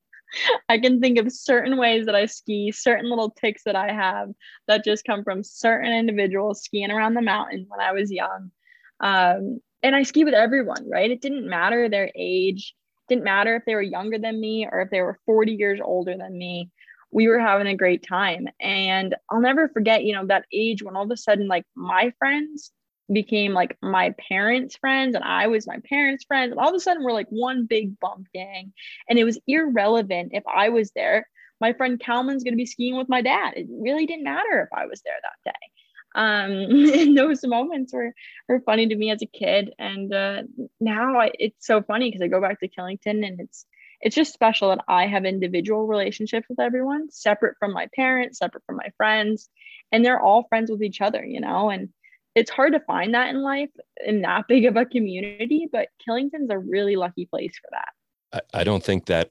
[0.67, 4.29] I can think of certain ways that I ski, certain little ticks that I have
[4.67, 8.51] that just come from certain individuals skiing around the mountain when I was young.
[8.99, 11.11] Um, and I ski with everyone, right?
[11.11, 12.73] It didn't matter their age,
[13.07, 16.17] didn't matter if they were younger than me or if they were 40 years older
[16.17, 16.71] than me.
[17.15, 18.47] We were having a great time.
[18.59, 22.13] And I'll never forget, you know, that age when all of a sudden, like my
[22.19, 22.71] friends
[23.11, 26.51] became like my parents' friends and I was my parents' friends.
[26.51, 28.73] And all of a sudden, we're like one big bump gang.
[29.09, 31.27] And it was irrelevant if I was there.
[31.61, 33.53] My friend Kalman's going to be skiing with my dad.
[33.55, 35.71] It really didn't matter if I was there that day
[36.15, 36.51] um,
[36.91, 38.13] and those moments were,
[38.47, 39.73] were funny to me as a kid.
[39.77, 40.43] And uh,
[40.79, 43.65] now I, it's so funny because I go back to Killington and it's,
[44.01, 48.63] it's just special that I have individual relationships with everyone, separate from my parents, separate
[48.65, 49.49] from my friends,
[49.91, 51.69] and they're all friends with each other, you know.
[51.69, 51.89] And
[52.35, 53.69] it's hard to find that in life
[54.05, 58.43] in that big of a community, but Killington's a really lucky place for that.
[58.53, 59.29] I, I don't think that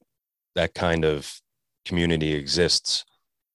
[0.55, 1.41] that kind of
[1.85, 3.05] community exists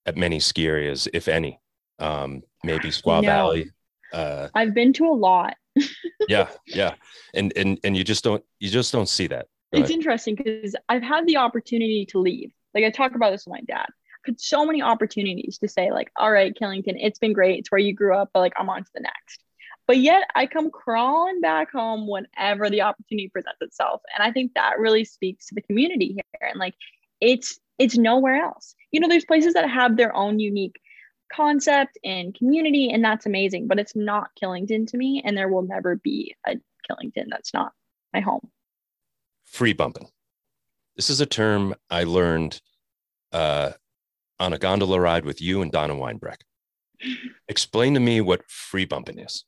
[0.06, 1.60] at many ski areas, if any
[2.00, 3.28] um, maybe Squaw no.
[3.28, 3.70] Valley.
[4.12, 5.54] Uh, I've been to a lot.
[6.28, 6.94] yeah, yeah,
[7.32, 9.46] and and and you just don't you just don't see that.
[9.72, 9.98] Go it's ahead.
[9.98, 12.52] interesting because I've had the opportunity to leave.
[12.74, 13.86] Like I talk about this with my dad.
[13.86, 17.60] I've had so many opportunities to say like, all right, Killington, it's been great.
[17.60, 19.42] It's where you grew up, but like I'm on to the next.
[19.86, 24.02] But yet I come crawling back home whenever the opportunity presents itself.
[24.14, 26.48] And I think that really speaks to the community here.
[26.48, 26.74] And like
[27.20, 28.74] it's it's nowhere else.
[28.92, 30.80] You know, there's places that have their own unique
[31.32, 33.68] concept and community, and that's amazing.
[33.68, 36.56] But it's not Killington to me, and there will never be a
[36.88, 37.72] Killington that's not
[38.12, 38.50] my home.
[39.50, 40.08] Free bumping.
[40.96, 42.60] This is a term I learned
[43.32, 43.72] uh,
[44.38, 46.44] on a gondola ride with you and Donna Weinbrecht.
[47.48, 49.44] Explain to me what free bumping is.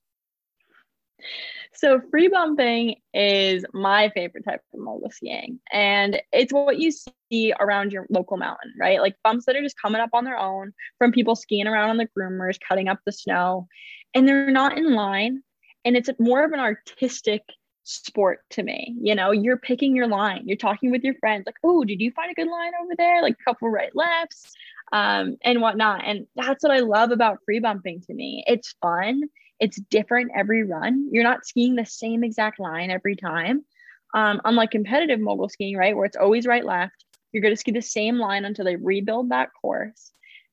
[1.74, 5.60] So free bumping is my favorite type of mogul skiing.
[5.72, 6.92] And it's what you
[7.30, 9.00] see around your local mountain, right?
[9.00, 11.96] Like bumps that are just coming up on their own from people skiing around on
[11.96, 13.68] the groomers, cutting up the snow.
[14.14, 15.42] And they're not in line.
[15.84, 17.42] And it's more of an artistic
[17.84, 18.96] sport to me.
[19.00, 22.10] You know, you're picking your line, you're talking with your friends, like, oh, did you
[22.12, 23.22] find a good line over there?
[23.22, 24.52] Like a couple right lefts
[24.92, 26.02] um, and whatnot.
[26.04, 28.44] And that's what I love about free bumping to me.
[28.46, 29.22] It's fun
[29.62, 31.08] it's different every run.
[31.12, 33.64] You're not skiing the same exact line every time.
[34.12, 37.70] Um, unlike competitive mogul skiing, right, where it's always right left, you're going to ski
[37.70, 40.10] the same line until they rebuild that course.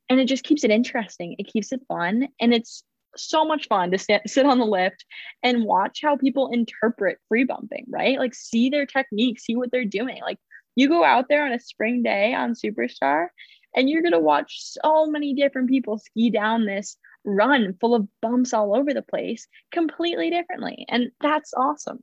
[0.09, 1.35] and it just keeps it interesting.
[1.39, 2.27] It keeps it fun.
[2.39, 2.83] And it's
[3.15, 5.05] so much fun to sit, sit on the lift
[5.43, 8.19] and watch how people interpret free bumping, right?
[8.19, 10.19] Like see their technique, see what they're doing.
[10.21, 10.37] Like
[10.75, 13.27] you go out there on a spring day on Superstar
[13.75, 18.07] and you're going to watch so many different people ski down this run full of
[18.21, 20.85] bumps all over the place completely differently.
[20.89, 21.99] And that's awesome.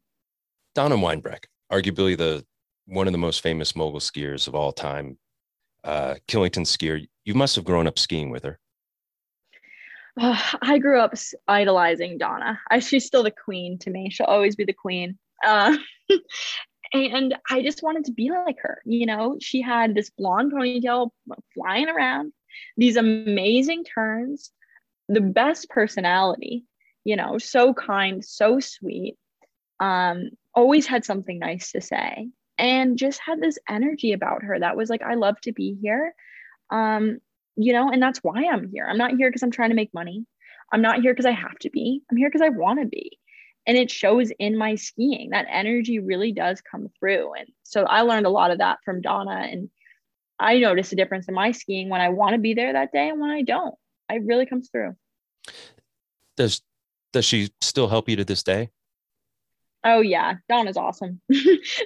[0.74, 2.44] Donna Weinbrecht, arguably the
[2.86, 5.18] one of the most famous mogul skiers of all time,
[5.84, 7.04] uh, Killington skier.
[7.24, 8.58] You must have grown up skiing with her.
[10.18, 11.14] Uh, I grew up
[11.48, 12.60] idolizing Donna.
[12.70, 14.10] I, she's still the queen to me.
[14.10, 15.18] She'll always be the queen.
[15.44, 15.76] Uh,
[16.92, 18.82] and I just wanted to be like her.
[18.84, 21.10] You know, she had this blonde ponytail
[21.54, 22.32] flying around,
[22.76, 24.50] these amazing turns,
[25.08, 26.64] the best personality,
[27.04, 29.16] you know, so kind, so sweet.
[29.78, 34.76] Um, always had something nice to say and just had this energy about her that
[34.76, 36.14] was like, I love to be here.
[36.70, 37.18] Um,
[37.56, 38.86] you know, and that's why I'm here.
[38.88, 40.26] I'm not here because I'm trying to make money.
[40.72, 42.02] I'm not here because I have to be.
[42.10, 43.18] I'm here because I want to be.
[43.66, 45.30] And it shows in my skiing.
[45.30, 47.34] That energy really does come through.
[47.34, 49.48] And so I learned a lot of that from Donna.
[49.50, 49.70] And
[50.38, 53.08] I noticed a difference in my skiing when I want to be there that day
[53.08, 53.74] and when I don't.
[54.10, 54.94] It really comes through.
[56.36, 56.62] Does
[57.12, 58.70] does she still help you to this day?
[59.82, 61.20] Oh yeah, Donna's awesome.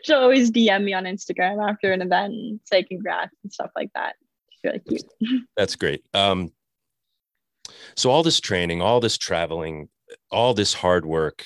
[0.03, 3.91] She'll always DM me on Instagram after an event and say congrats and stuff like
[3.95, 4.17] that.
[4.65, 5.05] Really cute.
[5.57, 6.05] That's great.
[6.15, 6.53] Um,
[7.97, 9.89] so all this training, all this traveling,
[10.31, 11.45] all this hard work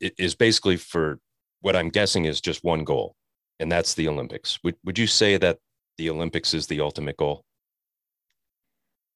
[0.00, 1.18] is basically for
[1.60, 3.16] what I'm guessing is just one goal,
[3.58, 4.58] and that's the Olympics.
[4.62, 5.58] Would would you say that
[5.98, 7.44] the Olympics is the ultimate goal?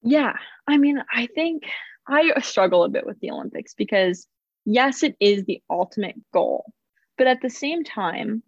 [0.02, 0.34] Yeah,
[0.66, 1.64] I mean, I think
[2.08, 4.26] I struggle a bit with the Olympics because
[4.64, 6.72] yes, it is the ultimate goal.
[7.18, 8.42] But at the same time,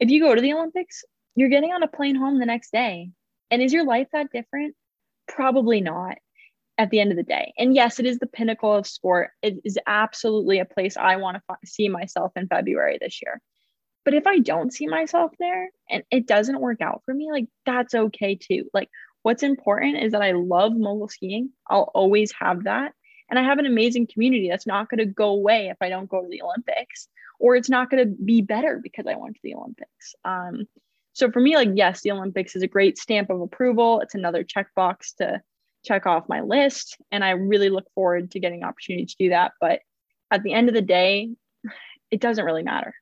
[0.00, 3.10] if you go to the Olympics, you're getting on a plane home the next day.
[3.50, 4.74] And is your life that different?
[5.26, 6.18] Probably not
[6.78, 7.52] at the end of the day.
[7.58, 9.30] And yes, it is the pinnacle of sport.
[9.42, 13.40] It is absolutely a place I want to f- see myself in February this year.
[14.04, 17.46] But if I don't see myself there and it doesn't work out for me, like
[17.66, 18.64] that's okay too.
[18.72, 18.88] Like
[19.22, 21.50] what's important is that I love mogul skiing.
[21.68, 22.92] I'll always have that.
[23.28, 26.08] And I have an amazing community that's not going to go away if I don't
[26.08, 27.08] go to the Olympics,
[27.38, 30.14] or it's not going to be better because I went to the Olympics.
[30.24, 30.66] Um,
[31.18, 33.98] so for me, like, yes, the Olympics is a great stamp of approval.
[33.98, 35.42] It's another checkbox to
[35.84, 36.96] check off my list.
[37.10, 39.50] And I really look forward to getting opportunity to do that.
[39.60, 39.80] But
[40.30, 41.30] at the end of the day,
[42.12, 42.94] it doesn't really matter.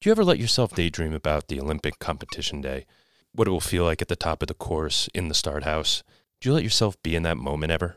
[0.00, 2.86] Do you ever let yourself daydream about the Olympic competition day?
[3.32, 6.02] What it will feel like at the top of the course in the start house?
[6.40, 7.96] Do you let yourself be in that moment ever?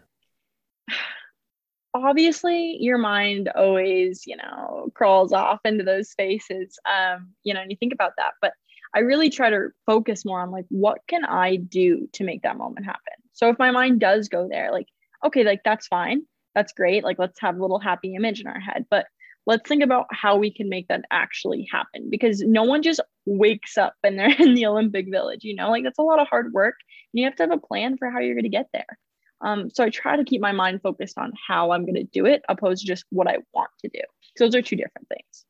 [1.94, 7.70] obviously your mind always you know crawls off into those spaces um you know and
[7.70, 8.54] you think about that but
[8.96, 12.58] i really try to focus more on like what can i do to make that
[12.58, 14.88] moment happen so if my mind does go there like
[15.26, 16.22] okay like that's fine
[16.56, 19.06] that's great like let's have a little happy image in our head but
[19.48, 23.78] let's think about how we can make that actually happen because no one just wakes
[23.78, 26.52] up and they're in the olympic village you know like that's a lot of hard
[26.54, 26.76] work
[27.14, 28.98] and you have to have a plan for how you're going to get there
[29.42, 32.26] um, so I try to keep my mind focused on how I'm going to do
[32.26, 34.02] it, opposed to just what I want to do.
[34.38, 35.46] So those are two different things.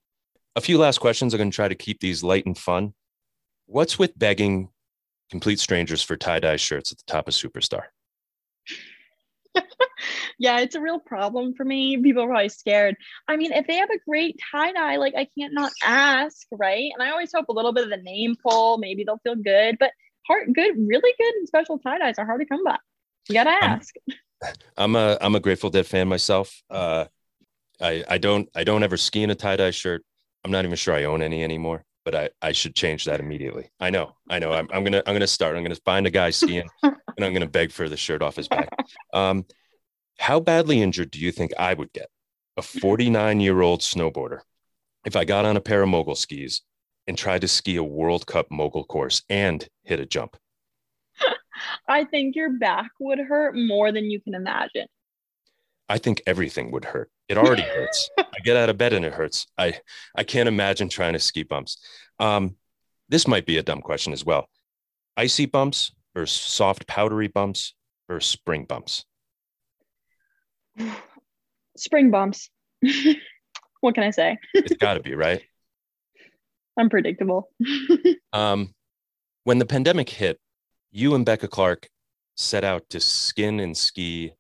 [0.56, 1.34] A few last questions.
[1.34, 2.94] I'm going to try to keep these light and fun.
[3.72, 4.68] What's with begging
[5.30, 7.84] complete strangers for tie dye shirts at the top of Superstar?
[10.38, 11.96] yeah, it's a real problem for me.
[11.96, 12.98] People are probably scared.
[13.30, 16.92] I mean, if they have a great tie dye, like I can't not ask, right?
[16.94, 19.78] And I always hope a little bit of the name pull, maybe they'll feel good.
[19.80, 19.92] But
[20.28, 22.78] hard, good, really good and special tie dyes are hard to come by.
[23.30, 23.96] You gotta ask.
[24.44, 26.62] I'm, I'm a I'm a Grateful Dead fan myself.
[26.70, 27.06] Uh,
[27.80, 30.04] I I don't I don't ever ski in a tie dye shirt.
[30.44, 31.86] I'm not even sure I own any anymore.
[32.04, 33.70] But I, I should change that immediately.
[33.80, 34.54] I know, I know.
[34.54, 35.56] I'm, I'm gonna I'm gonna start.
[35.56, 38.48] I'm gonna find a guy skiing and I'm gonna beg for the shirt off his
[38.48, 38.70] back.
[39.14, 39.46] Um,
[40.18, 42.08] how badly injured do you think I would get,
[42.58, 44.40] a 49 year old snowboarder,
[45.06, 46.62] if I got on a pair of mogul skis
[47.08, 50.38] and tried to ski a World Cup mogul course and hit a jump?
[51.88, 54.88] I think your back would hurt more than you can imagine.
[55.90, 57.10] I think everything would hurt.
[57.28, 58.10] It already hurts.
[58.18, 59.48] I get out of bed and it hurts.
[59.58, 59.80] I
[60.16, 61.78] I can't imagine trying to ski bumps.
[62.20, 62.56] Um,
[63.10, 64.48] this might be a dumb question as well.
[65.18, 67.74] Icy bumps or soft powdery bumps
[68.10, 69.06] or spring bumps?
[71.78, 72.50] Spring bumps.
[73.80, 74.38] what can I say?
[74.54, 75.42] it's got to be right.
[76.80, 77.50] Unpredictable.
[78.34, 78.74] um,
[79.44, 80.40] when the pandemic hit,
[80.92, 81.90] you and Becca Clark
[82.36, 84.34] set out to skin and ski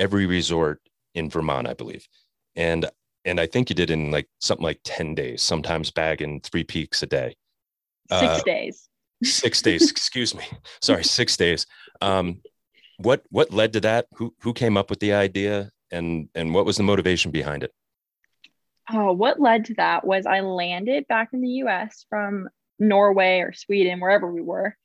[0.00, 0.80] every resort
[1.14, 2.08] in Vermont, I believe.
[2.56, 2.86] And
[3.24, 7.02] and I think you did in like something like 10 days, sometimes bagging three peaks
[7.02, 7.36] a day.
[8.10, 8.88] Six uh, days.
[9.22, 10.44] six days, excuse me.
[10.80, 11.66] Sorry, six days.
[12.00, 12.40] Um,
[12.96, 14.06] what what led to that?
[14.16, 17.72] Who who came up with the idea, and and what was the motivation behind it?
[18.92, 22.04] Oh, what led to that was I landed back in the U.S.
[22.08, 24.76] from Norway or Sweden, wherever we were,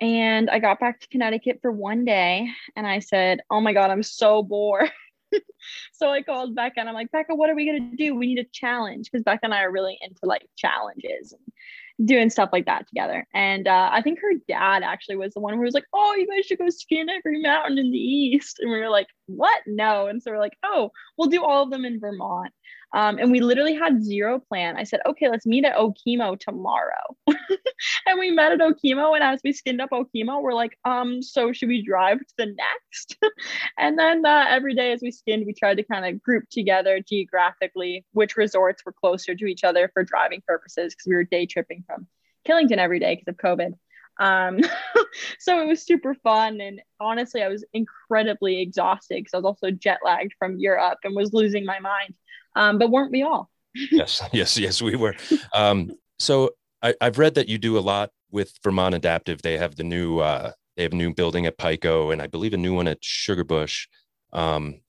[0.00, 3.90] and I got back to Connecticut for one day, and I said, "Oh my God,
[3.90, 4.90] I'm so bored."
[5.92, 8.14] so I called Becca and I'm like, Becca, what are we gonna do?
[8.14, 12.30] We need a challenge because Becca and I are really into like challenges and doing
[12.30, 13.26] stuff like that together.
[13.34, 16.26] And uh, I think her dad actually was the one who was like, "Oh, you
[16.26, 19.60] guys should go skiing every mountain in the east." And we were like, "What?
[19.66, 22.52] No!" And so we're like, "Oh, we'll do all of them in Vermont."
[22.94, 24.76] Um, and we literally had zero plan.
[24.76, 27.16] I said, okay, let's meet at Okemo tomorrow.
[27.26, 29.14] and we met at Okemo.
[29.14, 32.46] And as we skinned up Okemo, we're like, um, so should we drive to the
[32.46, 33.16] next?
[33.78, 37.00] and then uh, every day as we skinned, we tried to kind of group together
[37.00, 41.46] geographically which resorts were closer to each other for driving purposes because we were day
[41.46, 42.06] tripping from
[42.46, 43.72] Killington every day because of COVID.
[44.20, 44.60] Um,
[45.38, 46.60] so it was super fun.
[46.60, 51.16] And honestly, I was incredibly exhausted because I was also jet lagged from Europe and
[51.16, 52.14] was losing my mind
[52.54, 53.50] um, but weren't we all?
[53.74, 55.14] yes, yes, yes, we were.
[55.54, 56.50] Um, so
[56.82, 59.42] I, have read that you do a lot with Vermont Adaptive.
[59.42, 62.54] They have the new uh, they have a new building at Pico, and I believe
[62.54, 63.86] a new one at Sugarbush.
[64.32, 64.80] Um,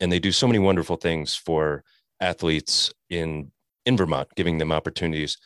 [0.00, 1.84] and they do so many wonderful things for
[2.20, 3.50] athletes in
[3.86, 5.36] in Vermont, giving them opportunities.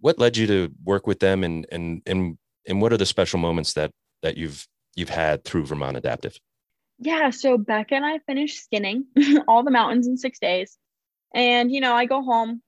[0.00, 3.38] What led you to work with them, and and and and what are the special
[3.38, 3.90] moments that
[4.22, 6.38] that you've you've had through Vermont Adaptive?
[6.98, 9.06] Yeah, so Becca and I finished skinning
[9.48, 10.78] all the mountains in six days.
[11.34, 12.62] And, you know, I go home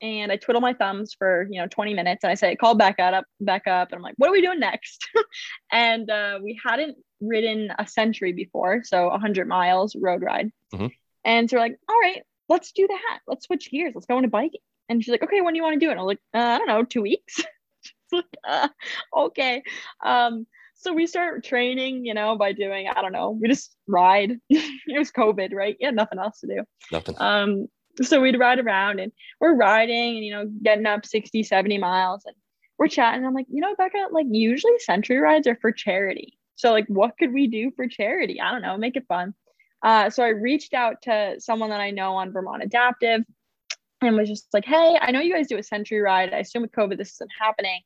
[0.00, 2.98] and I twiddle my thumbs for, you know, 20 minutes and I say, call back
[2.98, 3.88] up, back up.
[3.88, 5.08] And I'm like, what are we doing next?
[5.72, 8.82] and uh, we hadn't ridden a century before.
[8.84, 10.50] So 100 miles road ride.
[10.74, 10.88] Mm-hmm.
[11.24, 13.18] And so we're like, all right, let's do that.
[13.26, 13.92] Let's switch gears.
[13.94, 14.60] Let's go into biking.
[14.88, 15.92] And she's like, okay, when do you want to do it?
[15.92, 17.42] And I was like, uh, I don't know, two weeks.
[18.12, 18.68] like, uh,
[19.14, 19.62] okay.
[20.04, 24.38] Um, so we start training, you know, by doing, I don't know, we just ride.
[24.48, 25.76] it was COVID, right?
[25.78, 26.62] You had nothing else to do.
[26.92, 27.16] Nothing.
[27.18, 27.66] Um,
[28.02, 32.24] so we'd ride around and we're riding and you know getting up 60 70 miles
[32.24, 32.34] and
[32.78, 33.24] we're chatting.
[33.24, 36.38] I'm like you know becca like usually century rides are for charity.
[36.56, 38.40] So like what could we do for charity?
[38.40, 39.34] I don't know make it fun.
[39.82, 43.22] Uh, so i reached out to someone that i know on vermont adaptive
[44.00, 46.32] and was just like hey i know you guys do a century ride.
[46.32, 47.80] I assume with covid this isn't happening.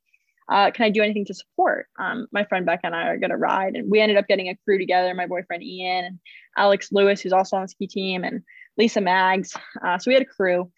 [0.48, 1.87] Uh, can I do anything to support?
[1.98, 3.75] Um, my friend Becca and I are going to ride.
[3.75, 6.18] And we ended up getting a crew together, my boyfriend Ian and
[6.57, 8.42] Alex Lewis, who's also on the ski team, and
[8.76, 9.54] Lisa Mags.
[9.85, 10.70] Uh, so we had a crew.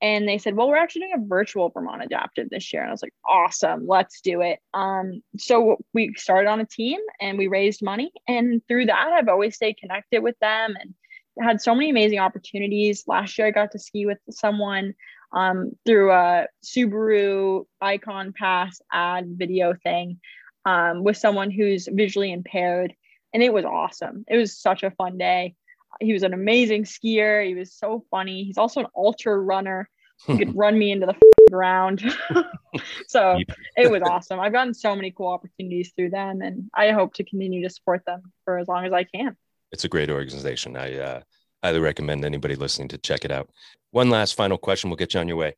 [0.00, 2.82] And they said, well, we're actually doing a virtual Vermont Adaptive this year.
[2.82, 4.60] And I was like, awesome, let's do it.
[4.72, 8.12] Um, so we started on a team and we raised money.
[8.28, 10.94] And through that, I've always stayed connected with them and
[11.40, 13.04] had so many amazing opportunities.
[13.08, 14.94] Last year, I got to ski with someone
[15.32, 20.20] um, through a Subaru Ikon Pass ad video thing
[20.64, 22.94] um, with someone who's visually impaired.
[23.34, 24.24] And it was awesome.
[24.28, 25.54] It was such a fun day.
[26.00, 27.46] He was an amazing skier.
[27.46, 28.44] He was so funny.
[28.44, 29.88] He's also an ultra runner.
[30.26, 31.14] He could run me into the
[31.50, 32.02] ground.
[33.08, 33.38] so
[33.76, 34.40] it was awesome.
[34.40, 38.04] I've gotten so many cool opportunities through them, and I hope to continue to support
[38.06, 39.36] them for as long as I can.
[39.72, 40.76] It's a great organization.
[40.76, 41.20] I uh,
[41.62, 43.50] highly recommend anybody listening to check it out.
[43.90, 44.90] One last final question.
[44.90, 45.56] We'll get you on your way.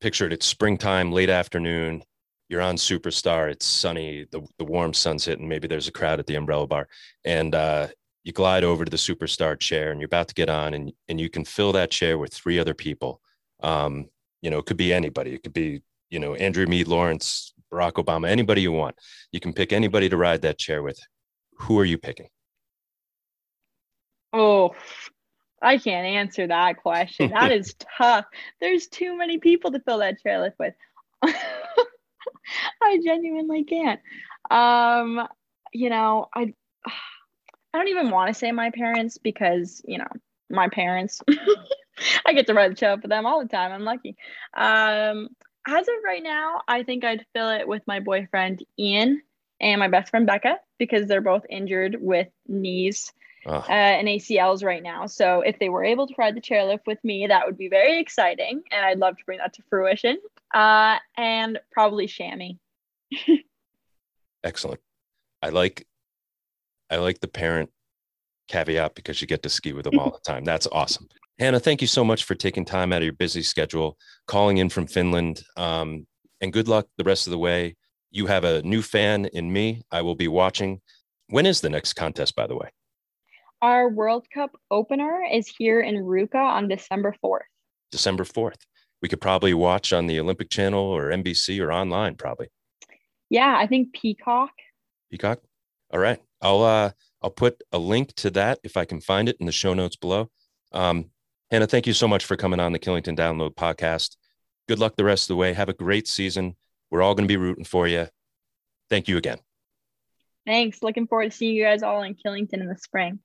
[0.00, 0.32] Picture it.
[0.32, 2.02] It's springtime, late afternoon.
[2.48, 3.50] You're on Superstar.
[3.50, 4.26] It's sunny.
[4.30, 5.48] The, the warm sun's hitting.
[5.48, 6.88] Maybe there's a crowd at the umbrella bar.
[7.24, 7.88] And uh,
[8.24, 11.20] you glide over to the Superstar chair and you're about to get on, and, and
[11.20, 13.20] you can fill that chair with three other people.
[13.62, 14.08] Um,
[14.40, 15.34] you know, it could be anybody.
[15.34, 18.96] It could be, you know, Andrea Mead Lawrence, Barack Obama, anybody you want.
[19.32, 20.98] You can pick anybody to ride that chair with.
[21.58, 22.28] Who are you picking?
[24.32, 24.74] Oh,
[25.60, 27.30] I can't answer that question.
[27.30, 28.24] That is tough.
[28.60, 30.74] There's too many people to fill that chairlift with.
[32.82, 34.00] I genuinely can't.
[34.50, 35.26] Um,
[35.72, 36.54] you know, I
[37.72, 40.08] I don't even want to say my parents because, you know,
[40.50, 41.20] my parents.
[42.26, 43.72] I get to ride the show for them all the time.
[43.72, 44.16] I'm lucky.
[44.54, 45.28] Um,
[45.66, 49.22] as of right now, I think I'd fill it with my boyfriend Ian
[49.60, 53.12] and my best friend Becca because they're both injured with knees
[53.46, 55.06] uh, and ACLs right now.
[55.06, 57.98] So if they were able to ride the chairlift with me, that would be very
[57.98, 60.18] exciting, and I'd love to bring that to fruition.
[60.54, 62.54] Uh, and probably chamois.
[64.44, 64.80] Excellent.
[65.40, 65.86] I like,
[66.92, 67.70] I like the parent
[68.48, 70.44] caveat because you get to ski with them all the time.
[70.44, 71.08] That's awesome.
[71.38, 74.68] Hannah, thank you so much for taking time out of your busy schedule, calling in
[74.68, 76.06] from Finland, um,
[76.42, 77.76] and good luck the rest of the way.
[78.10, 79.82] You have a new fan in me.
[79.90, 80.82] I will be watching.
[81.28, 82.68] When is the next contest, by the way?
[83.62, 87.40] Our World Cup opener is here in Ruka on December 4th.
[87.90, 88.58] December 4th.
[89.00, 92.48] We could probably watch on the Olympic Channel or NBC or online, probably.
[93.30, 94.50] Yeah, I think Peacock.
[95.10, 95.40] Peacock.
[95.90, 96.20] All right.
[96.42, 96.90] I'll uh
[97.22, 99.96] I'll put a link to that if I can find it in the show notes
[99.96, 100.30] below.
[100.72, 101.10] Um,
[101.50, 104.16] Hannah, thank you so much for coming on the Killington Download podcast.
[104.68, 105.52] Good luck the rest of the way.
[105.52, 106.56] Have a great season.
[106.90, 108.08] We're all going to be rooting for you.
[108.90, 109.38] Thank you again.
[110.46, 110.82] Thanks.
[110.82, 113.20] Looking forward to seeing you guys all in Killington in the spring.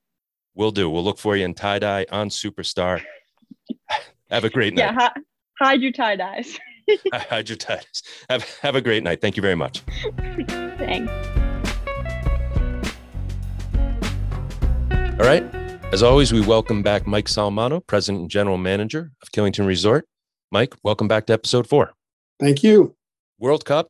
[0.54, 0.88] We'll do.
[0.88, 3.02] We'll look for you in tie dye on Superstar.
[4.30, 4.94] Have a great night.
[4.94, 5.08] Yeah,
[5.58, 6.58] hide your tie dyes.
[7.12, 8.02] hide your tie dyes.
[8.28, 9.20] Have, have a great night.
[9.20, 9.80] Thank you very much.
[10.18, 11.37] Thanks.
[15.18, 15.42] All right.
[15.92, 20.06] As always, we welcome back Mike Solimano, President and General Manager of Killington Resort.
[20.52, 21.92] Mike, welcome back to episode four.
[22.38, 22.94] Thank you.
[23.36, 23.88] World Cup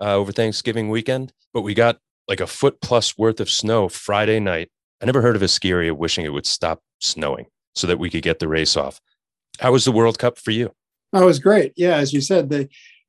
[0.00, 4.40] uh, over Thanksgiving weekend, but we got like a foot plus worth of snow Friday
[4.40, 4.70] night.
[5.02, 8.08] I never heard of a ski area wishing it would stop snowing so that we
[8.08, 9.02] could get the race off.
[9.58, 10.72] How was the World Cup for you?
[11.12, 11.74] Oh, it was great.
[11.76, 12.48] Yeah, as you said,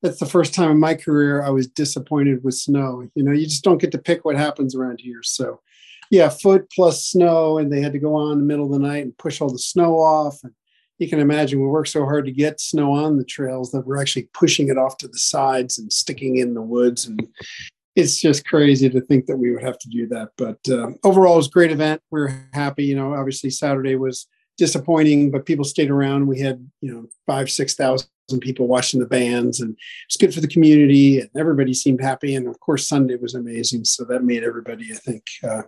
[0.02, 3.08] that's the first time in my career I was disappointed with snow.
[3.16, 5.24] You know, you just don't get to pick what happens around here.
[5.24, 5.62] So,
[6.12, 8.86] yeah, foot plus snow, and they had to go on in the middle of the
[8.86, 10.38] night and push all the snow off.
[10.44, 10.52] And
[11.00, 14.00] you can imagine we worked so hard to get snow on the trails that we're
[14.00, 17.08] actually pushing it off to the sides and sticking in the woods.
[17.08, 17.26] And
[17.96, 20.32] it's just crazy to think that we would have to do that.
[20.38, 22.02] But uh, overall, it was a great event.
[22.12, 22.84] We are happy.
[22.84, 26.28] You know, obviously Saturday was disappointing, but people stayed around.
[26.28, 28.10] We had you know five, six thousand
[28.42, 31.22] people watching the bands, and it's good for the community.
[31.22, 32.36] And everybody seemed happy.
[32.36, 35.62] And of course, Sunday was amazing, so that made everybody, I think, uh,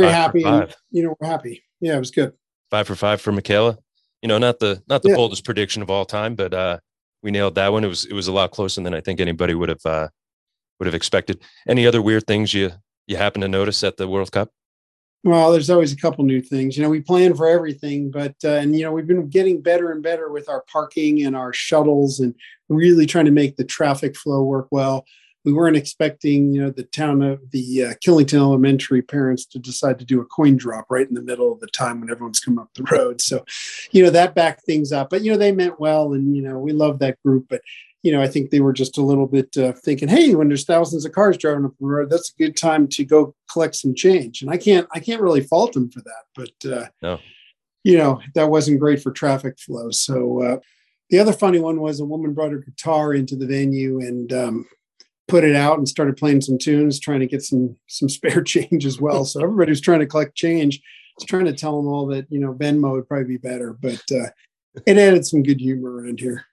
[0.00, 0.44] very happy.
[0.44, 1.62] And, you know, we're happy.
[1.80, 2.32] Yeah, it was good.
[2.70, 3.78] Five for five for Mikaela.
[4.22, 5.16] You know, not the not the yeah.
[5.16, 6.78] boldest prediction of all time, but uh,
[7.22, 7.84] we nailed that one.
[7.84, 10.08] It was it was a lot closer than I think anybody would have uh,
[10.78, 11.42] would have expected.
[11.68, 12.72] Any other weird things you
[13.06, 14.50] you happen to notice at the World Cup?
[15.22, 16.76] Well, there's always a couple new things.
[16.76, 19.92] You know, we plan for everything, but uh, and you know we've been getting better
[19.92, 22.34] and better with our parking and our shuttles, and
[22.68, 25.04] really trying to make the traffic flow work well.
[25.46, 29.98] We weren't expecting, you know, the town of the uh, Killington Elementary parents to decide
[30.00, 32.58] to do a coin drop right in the middle of the time when everyone's coming
[32.58, 33.20] up the road.
[33.20, 33.44] So,
[33.92, 35.08] you know, that backed things up.
[35.08, 37.46] But you know, they meant well, and you know, we love that group.
[37.48, 37.62] But
[38.02, 40.64] you know, I think they were just a little bit uh, thinking, hey, when there's
[40.64, 43.96] thousands of cars driving up the road, that's a good time to go collect some
[43.96, 44.42] change.
[44.42, 47.18] And I can't, I can't really fault them for that, but uh, no.
[47.82, 49.90] you know, that wasn't great for traffic flow.
[49.90, 50.58] So uh,
[51.10, 54.68] the other funny one was a woman brought her guitar into the venue and um,
[55.28, 58.86] put it out and started playing some tunes, trying to get some some spare change
[58.86, 59.24] as well.
[59.24, 60.78] So everybody was trying to collect change.
[60.78, 63.72] I was trying to tell them all that you know Venmo would probably be better,
[63.72, 64.28] but uh,
[64.84, 66.46] it added some good humor around here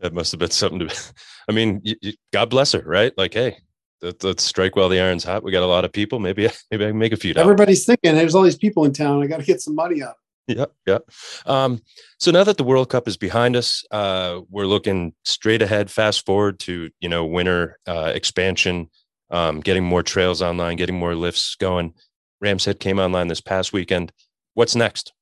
[0.00, 1.12] that must have been something to
[1.48, 3.56] i mean you, you, god bless her right like hey
[4.00, 6.84] let, us strike while the iron's hot we got a lot of people maybe maybe
[6.84, 7.44] i can make a few dollars.
[7.44, 10.16] everybody's thinking there's all these people in town i got to get some money out
[10.46, 10.98] yeah yeah
[11.46, 11.80] um,
[12.18, 16.26] so now that the world cup is behind us uh, we're looking straight ahead fast
[16.26, 18.88] forward to you know winter uh, expansion
[19.30, 21.94] um, getting more trails online getting more lifts going.
[22.42, 24.12] Rams head came online this past weekend.
[24.54, 25.12] What's next?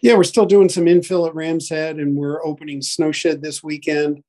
[0.00, 4.22] Yeah, we're still doing some infill at Ram's Head, and we're opening Snowshed this weekend.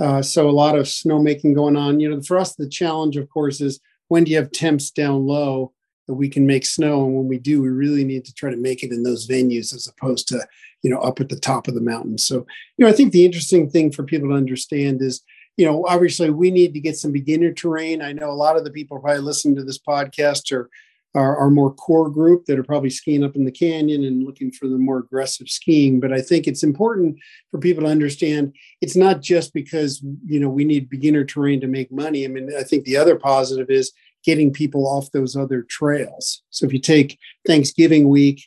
[0.00, 1.98] Uh, so a lot of snowmaking going on.
[1.98, 5.26] You know, for us, the challenge, of course, is when do you have temps down
[5.26, 5.72] low
[6.14, 8.82] we can make snow, and when we do, we really need to try to make
[8.82, 10.46] it in those venues as opposed to
[10.82, 12.18] you know up at the top of the mountain.
[12.18, 12.46] So
[12.76, 15.22] you know, I think the interesting thing for people to understand is
[15.56, 18.00] you know, obviously we need to get some beginner terrain.
[18.00, 20.70] I know a lot of the people probably listening to this podcast are
[21.14, 24.52] are, our more core group that are probably skiing up in the canyon and looking
[24.52, 26.00] for the more aggressive skiing.
[26.00, 27.18] But I think it's important
[27.50, 31.66] for people to understand it's not just because you know we need beginner terrain to
[31.66, 32.24] make money.
[32.24, 33.92] I mean, I think the other positive is
[34.24, 36.42] getting people off those other trails.
[36.50, 38.46] So if you take Thanksgiving week,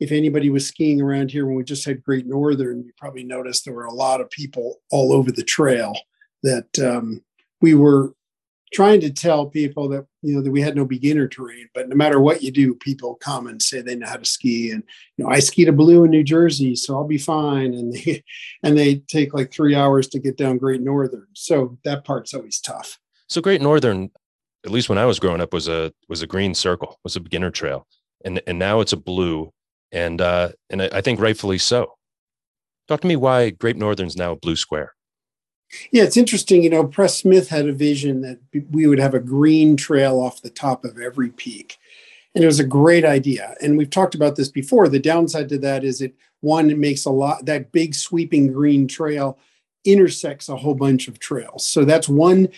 [0.00, 3.64] if anybody was skiing around here when we just had Great Northern, you probably noticed
[3.64, 5.92] there were a lot of people all over the trail
[6.44, 7.22] that um,
[7.60, 8.12] we were
[8.72, 11.96] trying to tell people that you know that we had no beginner terrain but no
[11.96, 14.82] matter what you do people come and say they know how to ski and
[15.16, 17.74] you know i skied a blue in new jersey so i'll be fine.
[17.74, 18.22] And they
[18.62, 21.26] and they take like three hours to get down great northern.
[21.34, 22.98] So that part's always tough.
[23.28, 24.10] So great northern
[24.64, 27.20] at least when i was growing up was a was a green circle was a
[27.20, 27.86] beginner trail
[28.24, 29.50] and and now it's a blue
[29.92, 31.94] and uh and i think rightfully so
[32.88, 34.94] talk to me why great northern's now a blue square
[35.90, 36.62] yeah, it's interesting.
[36.62, 38.38] You know, Pres Smith had a vision that
[38.70, 41.78] we would have a green trail off the top of every peak.
[42.34, 43.54] And it was a great idea.
[43.60, 44.88] And we've talked about this before.
[44.88, 48.86] The downside to that is it, one, it makes a lot, that big sweeping green
[48.86, 49.38] trail
[49.84, 51.66] intersects a whole bunch of trails.
[51.66, 52.48] So that's one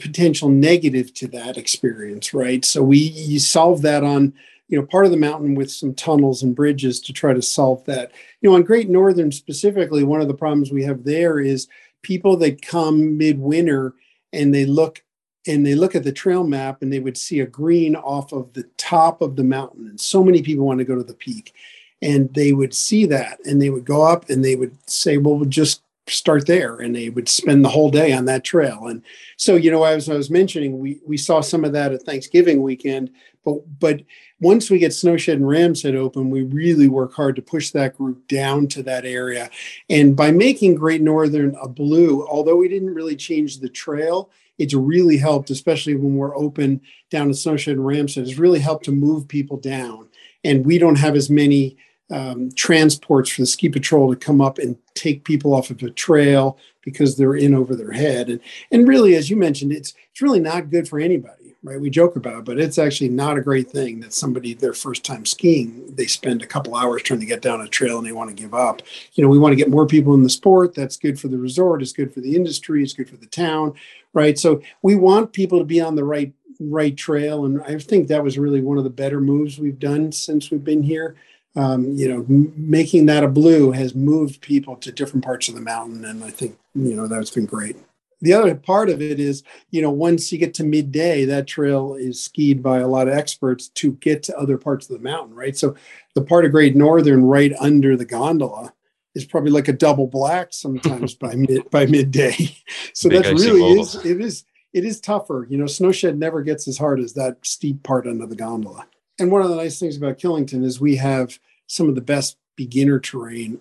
[0.00, 2.64] potential negative to that experience, right?
[2.64, 4.32] So we you solve that on
[4.68, 7.84] you know part of the mountain with some tunnels and bridges to try to solve
[7.84, 8.12] that.
[8.40, 11.68] You know, on Great Northern specifically, one of the problems we have there is
[12.02, 13.94] people that come midwinter
[14.32, 15.02] and they look
[15.46, 18.52] and they look at the trail map and they would see a green off of
[18.52, 21.54] the top of the mountain and so many people want to go to the peak
[22.02, 25.36] and they would see that and they would go up and they would say well
[25.36, 28.86] we'll just start there and they would spend the whole day on that trail.
[28.86, 29.02] And
[29.40, 32.62] so you know as i was mentioning we we saw some of that at thanksgiving
[32.62, 33.10] weekend
[33.42, 34.02] but but
[34.40, 37.96] once we get snowshed and ram's head open we really work hard to push that
[37.96, 39.48] group down to that area.
[39.88, 44.74] And by making great northern a blue although we didn't really change the trail it's
[44.74, 48.84] really helped especially when we're open down to snowshed and ram's head it's really helped
[48.84, 50.08] to move people down.
[50.44, 51.76] And we don't have as many
[52.10, 55.90] um, transports for the ski patrol to come up and take people off of a
[55.90, 58.28] trail because they're in over their head.
[58.28, 58.40] And
[58.70, 61.80] and really, as you mentioned, it's it's really not good for anybody, right?
[61.80, 65.04] We joke about it, but it's actually not a great thing that somebody their first
[65.04, 68.12] time skiing, they spend a couple hours trying to get down a trail and they
[68.12, 68.82] want to give up.
[69.14, 70.74] You know, we want to get more people in the sport.
[70.74, 73.74] That's good for the resort, it's good for the industry, it's good for the town,
[74.12, 74.38] right?
[74.38, 76.32] So we want people to be on the right
[76.62, 77.46] right trail.
[77.46, 80.62] And I think that was really one of the better moves we've done since we've
[80.62, 81.16] been here
[81.56, 85.54] um, you know, m- making that a blue has moved people to different parts of
[85.54, 86.04] the mountain.
[86.04, 87.76] And I think, you know, that's been great.
[88.22, 91.94] The other part of it is, you know, once you get to midday, that trail
[91.94, 95.34] is skied by a lot of experts to get to other parts of the mountain,
[95.34, 95.56] right?
[95.56, 95.74] So
[96.14, 98.74] the part of Great Northern right under the gondola
[99.14, 102.56] is probably like a double black sometimes by mid by midday.
[102.92, 105.46] So that really is it is it is tougher.
[105.48, 108.86] You know, snowshed never gets as hard as that steep part under the gondola
[109.20, 112.36] and one of the nice things about Killington is we have some of the best
[112.56, 113.60] beginner terrain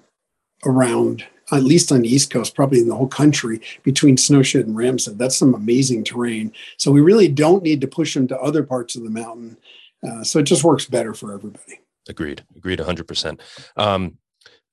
[0.65, 4.75] around, at least on the East Coast, probably in the whole country, between Snowshed and
[4.75, 5.17] Ram's Head.
[5.17, 6.51] That's some amazing terrain.
[6.77, 9.57] So we really don't need to push them to other parts of the mountain.
[10.07, 11.79] Uh, so it just works better for everybody.
[12.07, 12.43] Agreed.
[12.55, 13.39] Agreed 100%.
[13.77, 14.17] Um,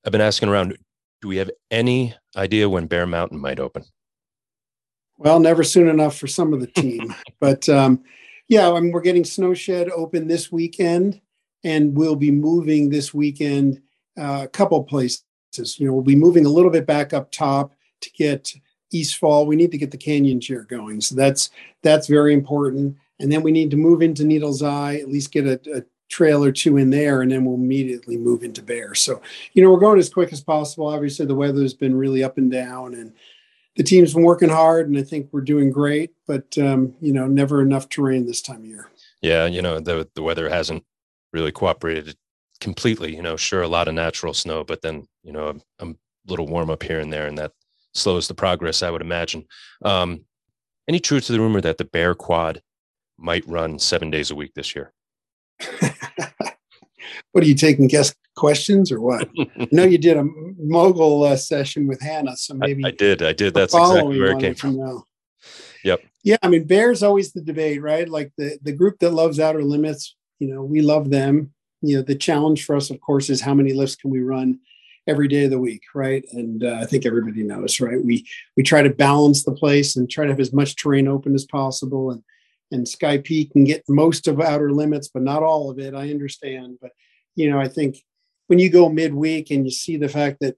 [0.05, 0.77] I've been asking around
[1.21, 3.83] do we have any idea when Bear Mountain might open?
[5.17, 7.13] Well, never soon enough for some of the team.
[7.39, 8.03] but um,
[8.47, 11.21] yeah, I mean, we're getting Snowshed open this weekend,
[11.63, 13.81] and we'll be moving this weekend
[14.17, 15.23] uh, a couple places.
[15.77, 18.53] You know, we'll be moving a little bit back up top to get
[18.91, 19.45] East Fall.
[19.45, 21.49] We need to get the canyon chair going, so that's
[21.83, 22.95] that's very important.
[23.19, 26.43] And then we need to move into Needles Eye, at least get a, a trail
[26.43, 28.95] or two in there, and then we'll immediately move into Bear.
[28.95, 29.21] So,
[29.53, 30.87] you know, we're going as quick as possible.
[30.87, 33.13] Obviously, the weather's been really up and down, and
[33.77, 36.11] the team's been working hard, and I think we're doing great.
[36.25, 38.89] But um, you know, never enough terrain this time of year.
[39.21, 40.83] Yeah, you know the the weather hasn't
[41.31, 42.17] really cooperated
[42.59, 43.15] completely.
[43.15, 45.93] You know, sure a lot of natural snow, but then you know a, a
[46.25, 47.53] little warm up here and there, and that
[47.93, 48.83] slows the progress.
[48.83, 49.45] I would imagine.
[49.83, 50.25] Um,
[50.87, 52.61] any truth to the rumor that the Bear Quad
[53.17, 54.93] might run seven days a week this year?
[57.37, 59.29] what are you taking guest questions or what?
[59.59, 60.25] I know you did a
[60.57, 63.21] mogul uh, session with Hannah, so maybe I, I did.
[63.21, 63.53] I did.
[63.53, 64.75] That's exactly where it came from.
[64.75, 65.05] Know.
[65.83, 66.01] Yep.
[66.23, 68.09] Yeah, I mean, Bear's always the debate, right?
[68.09, 71.53] Like the the group that loves outer limits, you know, we love them.
[71.83, 74.57] You know, the challenge for us, of course, is how many lifts can we run
[75.05, 76.25] every day of the week, right?
[76.31, 78.03] And uh, I think everybody knows, right?
[78.03, 78.25] We
[78.55, 81.45] we try to balance the place and try to have as much terrain open as
[81.45, 82.23] possible, and
[82.71, 85.93] and Skye Peak can get most of outer limits, but not all of it.
[85.93, 86.93] I understand, but
[87.37, 88.03] you know, I think
[88.47, 90.57] when you go midweek and you see the fact that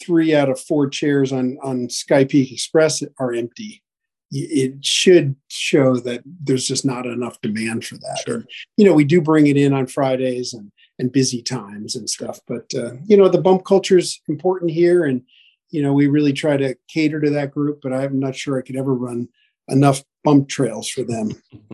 [0.00, 3.82] three out of four chairs on on Skye Peak Express are empty,
[4.30, 8.22] it should show that there's just not enough demand for that.
[8.26, 8.34] Sure.
[8.36, 8.46] And,
[8.76, 12.40] you know, we do bring it in on Fridays and and busy times and stuff,
[12.46, 15.22] but uh, you know, the bump culture is important here, and
[15.70, 17.80] you know, we really try to cater to that group.
[17.82, 19.28] But I'm not sure I could ever run
[19.68, 21.30] enough bump trails for them,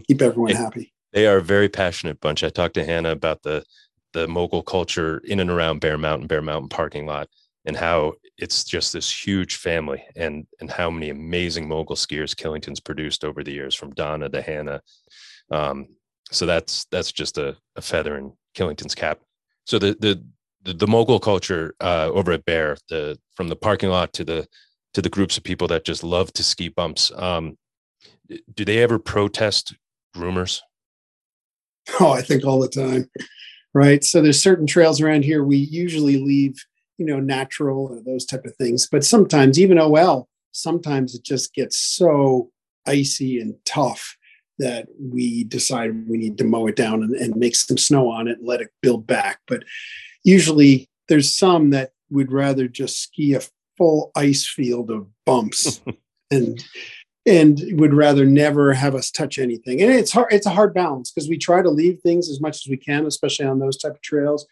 [0.07, 0.93] keep everyone happy.
[1.13, 2.43] They are a very passionate bunch.
[2.43, 3.65] I talked to Hannah about the
[4.13, 7.29] the mogul culture in and around Bear Mountain, Bear Mountain parking lot,
[7.65, 12.81] and how it's just this huge family and and how many amazing mogul skiers Killington's
[12.81, 14.83] produced over the years, from Donna to Hannah.
[15.51, 15.89] Um,
[16.31, 19.21] so that's that's just a, a, feather in Killington's cap.
[19.65, 20.23] So the the
[20.65, 24.47] the, the mogul culture uh, over at Bear, the from the parking lot to the
[24.95, 27.13] to the groups of people that just love to ski bumps.
[27.17, 27.59] Um,
[28.55, 29.75] do they ever protest
[30.17, 30.61] groomers?
[32.01, 33.11] Oh, I think all the time,
[33.75, 34.05] right?
[34.05, 36.65] So there's certain trails around here we usually leave,
[36.97, 38.89] you know, natural or those type of things.
[38.91, 42.51] But sometimes even OL, sometimes it just gets so
[42.87, 44.17] icy and tough
[44.59, 48.29] that we decide we need to mow it down and, and make some snow on
[48.29, 49.41] it and let it build back.
[49.49, 49.65] But
[50.25, 53.41] usually there's some that would rather just ski a
[53.77, 55.81] full ice field of bumps
[56.31, 56.63] and
[57.27, 59.81] and would rather never have us touch anything.
[59.81, 62.57] And it's hard, it's a hard balance because we try to leave things as much
[62.57, 64.47] as we can, especially on those type of trails.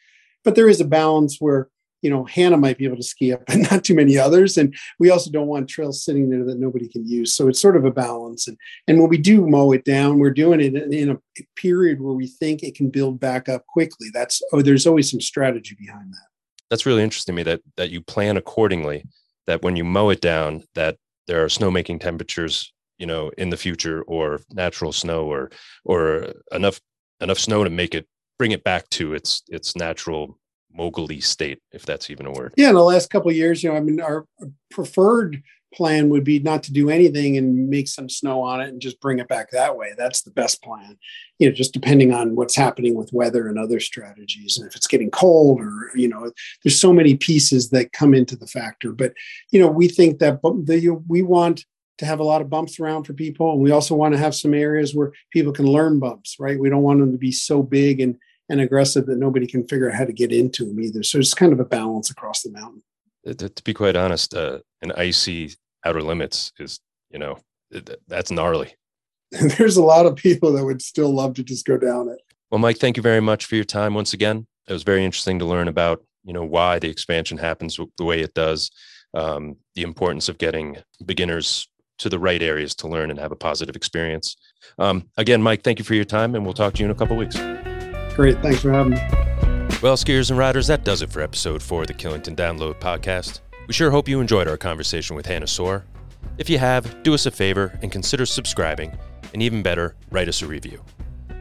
[0.44, 1.68] But there is a balance where,
[2.00, 4.56] you know, Hannah might be able to ski up, but not too many others.
[4.56, 7.34] And we also don't want trails sitting there that nobody can use.
[7.34, 8.46] So it's sort of a balance.
[8.46, 8.56] And
[8.86, 11.18] and when we do mow it down, we're doing it in a
[11.56, 14.08] period where we think it can build back up quickly.
[14.12, 16.26] That's oh, there's always some strategy behind that.
[16.70, 19.04] That's really interesting to me that that you plan accordingly.
[19.46, 20.96] That when you mow it down, that
[21.30, 25.48] there are snowmaking temperatures, you know, in the future, or natural snow, or
[25.84, 26.80] or enough
[27.20, 30.39] enough snow to make it bring it back to its its natural
[30.76, 32.54] mogully state, if that's even a word.
[32.56, 34.26] Yeah, in the last couple of years, you know, I mean, our
[34.70, 35.42] preferred
[35.72, 39.00] plan would be not to do anything and make some snow on it and just
[39.00, 39.92] bring it back that way.
[39.96, 40.98] That's the best plan.
[41.38, 44.86] You know, just depending on what's happening with weather and other strategies, and if it's
[44.86, 46.30] getting cold or you know,
[46.64, 48.92] there's so many pieces that come into the factor.
[48.92, 49.14] But
[49.50, 50.40] you know, we think that
[51.08, 51.64] we want
[51.98, 54.34] to have a lot of bumps around for people, and we also want to have
[54.34, 56.36] some areas where people can learn bumps.
[56.38, 56.58] Right?
[56.58, 58.16] We don't want them to be so big and
[58.50, 61.02] and aggressive that nobody can figure out how to get into them either.
[61.04, 62.82] So it's kind of a balance across the mountain.
[63.24, 66.80] To, to be quite honest, uh, an icy outer limits is,
[67.10, 67.38] you know,
[68.08, 68.74] that's gnarly.
[69.30, 72.18] There's a lot of people that would still love to just go down it.
[72.50, 74.46] Well, Mike, thank you very much for your time once again.
[74.68, 78.20] It was very interesting to learn about, you know, why the expansion happens the way
[78.20, 78.70] it does,
[79.14, 83.36] um, the importance of getting beginners to the right areas to learn and have a
[83.36, 84.36] positive experience.
[84.78, 86.94] Um, again, Mike, thank you for your time, and we'll talk to you in a
[86.94, 87.38] couple weeks.
[88.14, 88.40] Great.
[88.42, 88.98] Thanks for having me.
[89.82, 93.40] Well, skiers and riders, that does it for episode four of the Killington Download podcast.
[93.66, 95.84] We sure hope you enjoyed our conversation with Hannah Soar.
[96.36, 98.96] If you have, do us a favor and consider subscribing,
[99.32, 100.82] and even better, write us a review.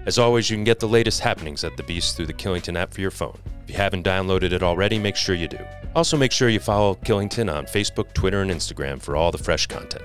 [0.05, 2.93] As always, you can get the latest happenings at the Beast through the Killington app
[2.93, 3.37] for your phone.
[3.63, 5.59] If you haven't downloaded it already, make sure you do.
[5.95, 9.67] Also, make sure you follow Killington on Facebook, Twitter, and Instagram for all the fresh
[9.67, 10.03] content.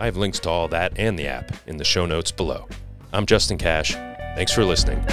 [0.00, 2.66] I have links to all that and the app in the show notes below.
[3.12, 3.92] I'm Justin Cash.
[4.36, 5.04] Thanks for listening,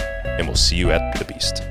[0.42, 1.62] and we'll see you at the Beast.